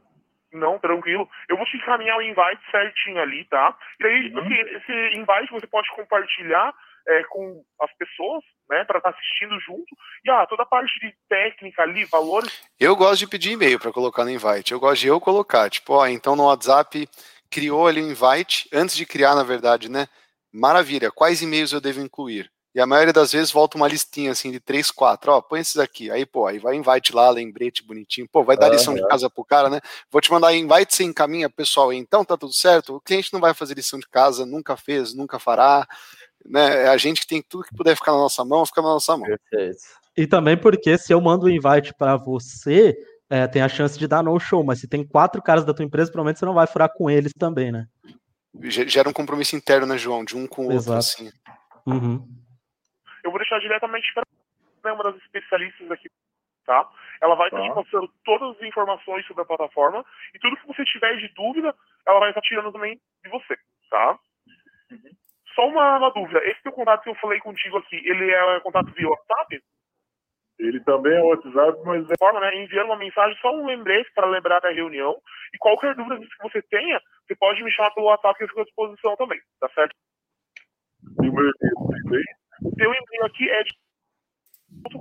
[0.53, 1.28] Não, tranquilo.
[1.49, 3.74] Eu vou te encaminhar o invite certinho ali, tá?
[4.01, 4.40] E aí, uhum.
[4.40, 6.74] assim, esse invite você pode compartilhar
[7.09, 9.97] é, com as pessoas, né, para estar tá assistindo junto.
[10.24, 12.62] E ah, toda a parte de técnica ali, valores.
[12.78, 14.72] Eu gosto de pedir e-mail para colocar no invite.
[14.72, 17.09] Eu gosto de eu colocar, tipo, ó, então no WhatsApp
[17.51, 20.07] criou ali o invite, antes de criar, na verdade, né?
[20.53, 22.51] Maravilha, quais e-mails eu devo incluir?
[22.74, 25.30] E a maioria das vezes volta uma listinha assim de três, quatro.
[25.30, 26.10] Ó, põe esses aqui.
[26.10, 28.26] Aí, pô, aí vai invite lá, lembrete bonitinho.
[28.30, 28.72] Pô, vai dar uhum.
[28.72, 29.78] lição de casa pro cara, né?
[30.10, 31.92] Vou te mandar invite, você encaminha, pessoal.
[31.92, 32.96] Então tá tudo certo.
[32.96, 35.86] O cliente não vai fazer lição de casa, nunca fez, nunca fará.
[36.46, 36.84] Né?
[36.84, 39.16] É a gente que tem tudo que puder ficar na nossa mão, fica na nossa
[39.18, 39.26] mão.
[39.26, 39.82] Perfeito.
[40.16, 42.96] E também porque se eu mando o um invite para você,
[43.28, 45.84] é, tem a chance de dar no show, mas se tem quatro caras da tua
[45.84, 47.86] empresa, provavelmente você não vai furar com eles também, né?
[48.62, 50.24] Gera um compromisso interno, né, João?
[50.24, 51.30] De um com o outro, assim.
[51.86, 52.41] Uhum
[53.22, 54.24] eu vou deixar diretamente para
[54.84, 56.08] né, uma das especialistas aqui,
[56.66, 56.88] tá?
[57.20, 57.68] Ela vai estar tá.
[57.68, 60.04] te passando todas as informações sobre a plataforma
[60.34, 61.74] e tudo que você tiver de dúvida,
[62.06, 63.56] ela vai estar tirando também de você,
[63.90, 64.18] tá?
[64.90, 65.10] Uhum.
[65.54, 68.90] Só uma, uma, dúvida, esse teu contato que eu falei contigo aqui, ele é contato
[68.92, 69.62] via WhatsApp?
[70.58, 72.14] Ele também é WhatsApp, mas é...
[72.18, 75.20] Forma, né, enviando uma mensagem, só um lembrete para lembrar da reunião.
[75.52, 78.60] E qualquer dúvida que você tenha, você pode me chamar pelo WhatsApp que eu fico
[78.60, 79.94] à disposição também, tá certo?
[81.22, 82.24] E o meu e-mail
[82.64, 83.72] o teu e-mail aqui é de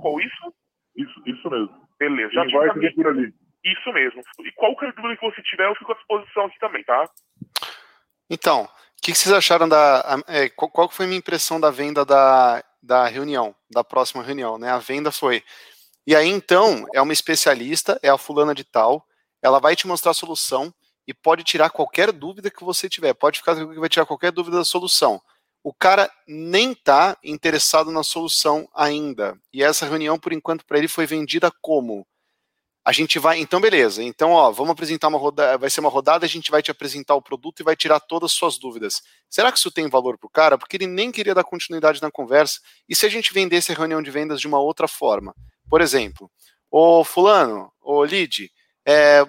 [0.00, 0.54] .com, isso?
[0.96, 1.88] Isso, isso mesmo.
[1.98, 3.32] Beleza, já vai te por ali.
[3.64, 4.22] Isso mesmo.
[4.40, 7.08] E qualquer dúvida que você tiver, eu fico à disposição aqui também, tá?
[8.28, 8.68] Então, o
[9.02, 10.02] que, que, vocês acharam da.
[10.26, 14.58] É, qual, qual foi a minha impressão da venda da, da reunião, da próxima reunião,
[14.58, 14.70] né?
[14.70, 15.44] A venda foi.
[16.04, 19.06] E aí, então, é uma especialista, é a fulana de tal,
[19.40, 20.74] ela vai te mostrar a solução
[21.06, 23.14] e pode tirar qualquer dúvida que você tiver.
[23.14, 25.22] Pode ficar que vai tirar qualquer dúvida da solução
[25.62, 29.38] o cara nem está interessado na solução ainda.
[29.52, 32.06] E essa reunião, por enquanto, para ele foi vendida como?
[32.84, 34.02] A gente vai, então beleza.
[34.02, 37.14] Então, ó, vamos apresentar uma rodada, vai ser uma rodada, a gente vai te apresentar
[37.14, 39.00] o produto e vai tirar todas as suas dúvidas.
[39.30, 40.58] Será que isso tem valor para o cara?
[40.58, 42.58] Porque ele nem queria dar continuidade na conversa.
[42.88, 45.32] E se a gente vendesse a reunião de vendas de uma outra forma?
[45.70, 46.28] Por exemplo,
[46.68, 48.50] o fulano, o lead,
[48.84, 49.24] é,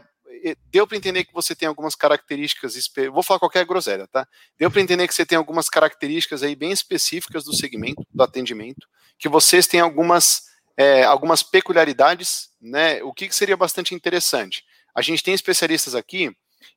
[0.72, 2.76] deu para entender que você tem algumas características,
[3.12, 4.28] vou falar qualquer groselha, tá?
[4.58, 8.88] Deu para entender que você tem algumas características aí bem específicas do segmento, do atendimento,
[9.18, 10.44] que vocês têm algumas,
[10.78, 13.02] é, algumas peculiaridades, né?
[13.04, 14.64] O que, que seria bastante interessante?
[14.96, 16.36] A gente tem especialistas aqui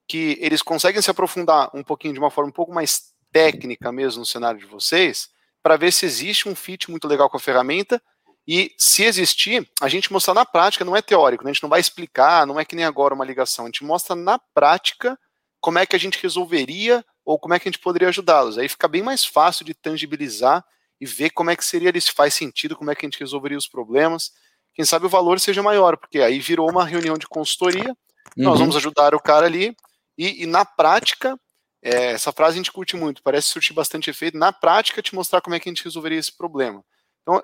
[0.09, 4.21] que eles conseguem se aprofundar um pouquinho de uma forma um pouco mais técnica mesmo
[4.21, 5.29] no cenário de vocês,
[5.63, 8.01] para ver se existe um fit muito legal com a ferramenta
[8.47, 11.51] e se existir, a gente mostrar na prática, não é teórico, né?
[11.51, 14.15] a gente não vai explicar, não é que nem agora uma ligação, a gente mostra
[14.15, 15.19] na prática
[15.61, 18.57] como é que a gente resolveria ou como é que a gente poderia ajudá-los.
[18.57, 20.65] Aí fica bem mais fácil de tangibilizar
[21.01, 23.19] e ver como é que seria ali, se faz sentido, como é que a gente
[23.19, 24.31] resolveria os problemas.
[24.73, 27.89] Quem sabe o valor seja maior, porque aí virou uma reunião de consultoria,
[28.37, 28.45] uhum.
[28.45, 29.77] nós vamos ajudar o cara ali,
[30.17, 31.39] e, e na prática,
[31.83, 35.41] é, essa frase a gente curte muito, parece surtir bastante efeito, na prática te mostrar
[35.41, 36.85] como é que a gente resolveria esse problema.
[37.27, 37.43] Então,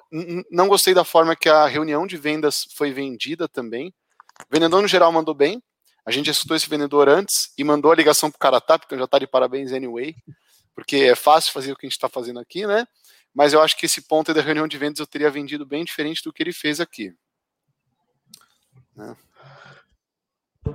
[0.49, 3.93] não gostei da forma que a reunião de vendas foi vendida também.
[4.49, 5.61] O vendedor, no geral, mandou bem.
[6.07, 8.79] A gente escutou esse vendedor antes e mandou a ligação para o tá?
[8.79, 10.15] Porque já está de parabéns anyway,
[10.73, 12.87] porque é fácil fazer o que a gente está fazendo aqui, né?
[13.35, 16.23] Mas eu acho que esse ponto da reunião de vendas eu teria vendido bem diferente
[16.23, 17.13] do que ele fez aqui.
[18.95, 19.17] Né?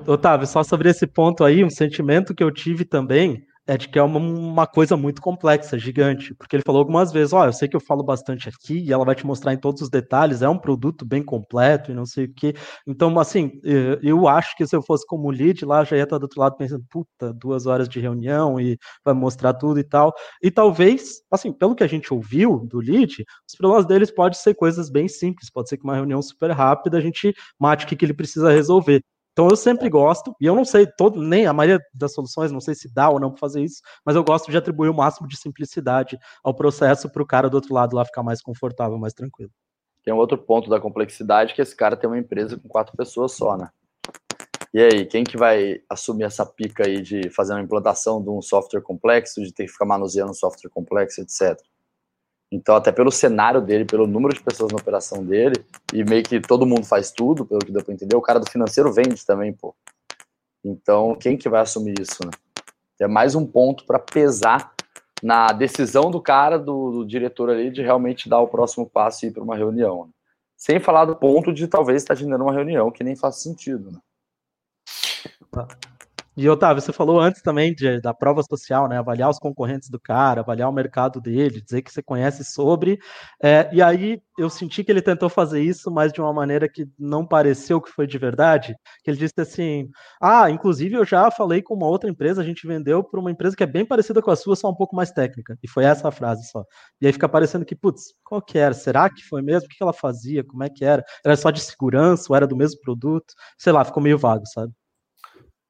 [0.05, 3.99] Otávio, só sobre esse ponto aí, um sentimento que eu tive também é de que
[3.99, 7.53] é uma, uma, coisa muito complexa, gigante, porque ele falou algumas vezes, ó, oh, eu
[7.53, 10.41] sei que eu falo bastante aqui, e ela vai te mostrar em todos os detalhes,
[10.41, 12.53] é um produto bem completo e não sei o que,
[12.87, 13.59] então, assim,
[14.01, 16.55] eu acho que se eu fosse como lead lá, já ia estar do outro lado
[16.55, 21.51] pensando, puta, duas horas de reunião e vai mostrar tudo e tal, e talvez, assim,
[21.51, 25.51] pelo que a gente ouviu do lead, os problemas deles podem ser coisas bem simples,
[25.51, 28.49] pode ser que uma reunião super rápida a gente mate o que, que ele precisa
[28.49, 29.01] resolver,
[29.37, 32.59] então eu sempre gosto, e eu não sei, todo, nem a maioria das soluções, não
[32.59, 35.27] sei se dá ou não para fazer isso, mas eu gosto de atribuir o máximo
[35.27, 39.13] de simplicidade ao processo para o cara do outro lado lá ficar mais confortável, mais
[39.13, 39.51] tranquilo.
[40.03, 43.33] Tem um outro ponto da complexidade que esse cara tem uma empresa com quatro pessoas
[43.33, 43.69] só, né?
[44.73, 48.41] E aí, quem que vai assumir essa pica aí de fazer uma implantação de um
[48.41, 51.61] software complexo, de ter que ficar manuseando um software complexo, etc.
[52.51, 55.55] Então, até pelo cenário dele, pelo número de pessoas na operação dele,
[55.93, 58.49] e meio que todo mundo faz tudo, pelo que deu para entender, o cara do
[58.49, 59.75] financeiro vende também, pô.
[60.63, 62.31] Então, quem que vai assumir isso, né?
[62.99, 64.73] É mais um ponto para pesar
[65.21, 69.29] na decisão do cara, do, do, diretor ali, de realmente dar o próximo passo e
[69.29, 70.05] ir para uma reunião.
[70.05, 70.11] Né?
[70.55, 73.91] Sem falar do ponto de talvez estar tá generando uma reunião que nem faz sentido,
[73.91, 73.99] né?
[76.37, 78.99] E Otávio, você falou antes também de, da prova social, né?
[78.99, 82.99] Avaliar os concorrentes do cara, avaliar o mercado dele, dizer que você conhece sobre.
[83.41, 86.85] É, e aí eu senti que ele tentou fazer isso, mas de uma maneira que
[86.99, 88.75] não pareceu que foi de verdade.
[89.03, 89.89] Que ele disse assim:
[90.21, 93.55] Ah, inclusive eu já falei com uma outra empresa, a gente vendeu para uma empresa
[93.55, 95.57] que é bem parecida com a sua, só um pouco mais técnica.
[95.63, 96.63] E foi essa a frase só.
[97.01, 98.75] E aí fica parecendo que, putz, qual que era?
[98.75, 99.65] Será que foi mesmo?
[99.65, 100.43] O que ela fazia?
[100.43, 101.03] Como é que era?
[101.25, 103.33] Era só de segurança ou era do mesmo produto?
[103.57, 104.71] Sei lá, ficou meio vago, sabe?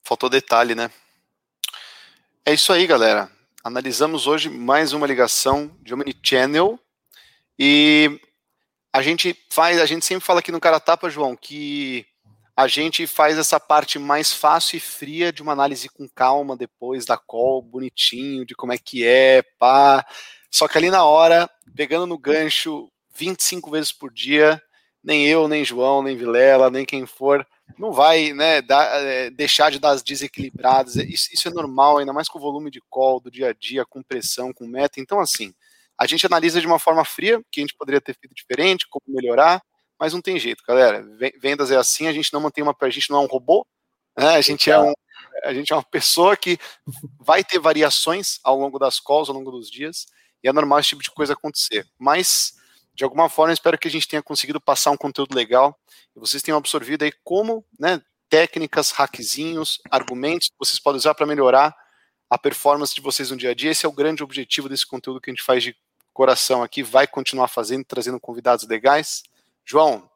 [0.07, 0.89] Faltou detalhe, né?
[2.45, 3.29] É isso aí, galera.
[3.61, 6.79] Analisamos hoje mais uma ligação de Omnichannel
[7.59, 8.17] e
[8.93, 12.05] a gente faz, a gente sempre fala aqui no Cara Tapa, João, que
[12.55, 17.05] a gente faz essa parte mais fácil e fria de uma análise com calma depois
[17.05, 20.05] da call, bonitinho, de como é que é, pá.
[20.49, 24.63] Só que ali na hora, pegando no gancho 25 vezes por dia,
[25.03, 27.45] nem eu, nem João, nem Vilela, nem quem for,
[27.77, 30.95] não vai né, dar, é, deixar de dar as desequilibradas.
[30.95, 33.85] Isso, isso, é normal, ainda mais com o volume de call do dia a dia,
[33.85, 34.99] com pressão, com meta.
[34.99, 35.53] Então, assim,
[35.97, 39.03] a gente analisa de uma forma fria, que a gente poderia ter feito diferente, como
[39.07, 39.61] melhorar,
[39.99, 41.03] mas não tem jeito, galera.
[41.39, 42.75] Vendas é assim, a gente não mantém uma.
[42.79, 43.65] A gente não é um robô,
[44.17, 44.35] né?
[44.35, 44.93] A gente é um.
[45.43, 46.57] A gente é uma pessoa que
[47.19, 50.05] vai ter variações ao longo das calls, ao longo dos dias,
[50.43, 51.85] e é normal esse tipo de coisa acontecer.
[51.97, 52.53] Mas
[52.97, 55.79] de alguma forma, espero que a gente tenha conseguido passar um conteúdo legal
[56.15, 61.27] e vocês tenham absorvido aí como, né, técnicas, hackzinhos, argumentos que vocês podem usar para
[61.27, 61.75] melhorar
[62.27, 63.69] a performance de vocês no dia a dia.
[63.69, 65.77] Esse é o grande objetivo desse conteúdo que a gente faz de
[66.11, 69.21] coração aqui, vai continuar fazendo, trazendo convidados legais.
[69.63, 70.09] João,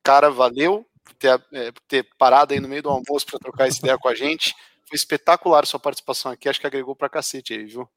[0.00, 3.66] cara, valeu por ter, é, por ter parado aí no meio do almoço para trocar
[3.66, 4.54] essa ideia com a gente.
[4.86, 7.88] Foi espetacular a sua participação aqui, acho que agregou para cacete aí, viu?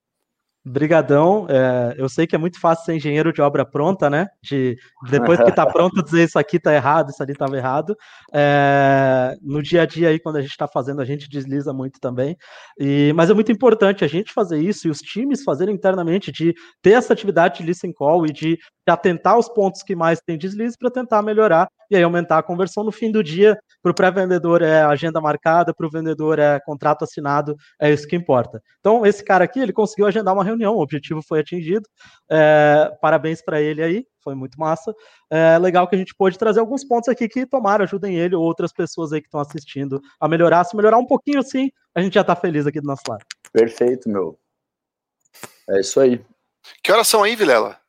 [0.66, 1.46] Brigadão.
[1.48, 4.28] É, eu sei que é muito fácil ser engenheiro de obra pronta, né?
[4.42, 4.76] De
[5.12, 7.96] depois que está pronto dizer isso aqui está errado, isso ali estava errado.
[8.34, 12.00] É, no dia a dia aí, quando a gente está fazendo, a gente desliza muito
[12.00, 12.36] também.
[12.80, 16.54] E, mas é muito importante a gente fazer isso e os times fazerem internamente de
[16.82, 18.58] ter essa atividade de listen call e de
[18.88, 22.84] atentar aos pontos que mais tem deslize para tentar melhorar e aí aumentar a conversão
[22.84, 23.58] no fim do dia.
[23.82, 28.16] Para o pré-vendedor é agenda marcada, para o vendedor é contrato assinado, é isso que
[28.16, 28.62] importa.
[28.80, 31.88] Então, esse cara aqui, ele conseguiu agendar uma reunião, o objetivo foi atingido.
[32.30, 34.94] É, parabéns para ele aí, foi muito massa.
[35.30, 38.44] É legal que a gente pôde trazer alguns pontos aqui que tomaram, ajudem ele ou
[38.44, 40.64] outras pessoas aí que estão assistindo a melhorar.
[40.64, 43.26] Se melhorar um pouquinho assim, a gente já está feliz aqui do nosso lado.
[43.52, 44.38] Perfeito, meu.
[45.70, 46.24] É isso aí.
[46.84, 47.80] Que horas são aí, Vilela?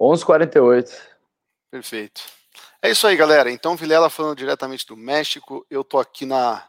[0.00, 0.90] 11h48.
[1.70, 2.22] Perfeito.
[2.82, 3.50] É isso aí, galera.
[3.50, 5.66] Então, Vilela falando diretamente do México.
[5.70, 6.62] Eu tô aqui na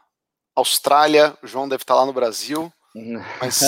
[0.54, 1.36] Austrália.
[1.42, 2.72] O João deve estar lá no Brasil.
[3.40, 3.60] Mas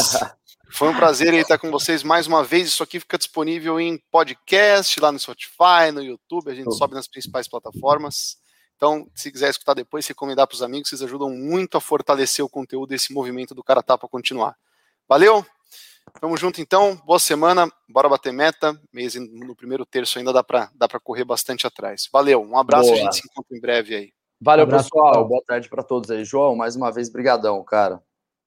[0.70, 2.68] foi um prazer estar com vocês mais uma vez.
[2.68, 6.50] Isso aqui fica disponível em podcast, lá no Spotify, no YouTube.
[6.50, 8.36] A gente sobe nas principais plataformas.
[8.76, 12.48] Então, se quiser escutar depois, recomendar para os amigos, vocês ajudam muito a fortalecer o
[12.48, 14.54] conteúdo desse movimento do Cara Tapa continuar.
[15.08, 15.44] Valeu!
[16.20, 18.80] Tamo junto então, boa semana, bora bater meta.
[18.92, 22.08] Mês no primeiro terço ainda dá para dá pra correr bastante atrás.
[22.10, 23.00] Valeu, um abraço, boa.
[23.00, 24.12] a gente se encontra em breve aí.
[24.40, 25.26] Valeu, um abraço, pessoal.
[25.26, 26.24] Boa tarde para todos aí.
[26.24, 28.00] João, mais uma vez, brigadão, cara.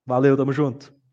[0.06, 1.01] Valeu, tamo junto.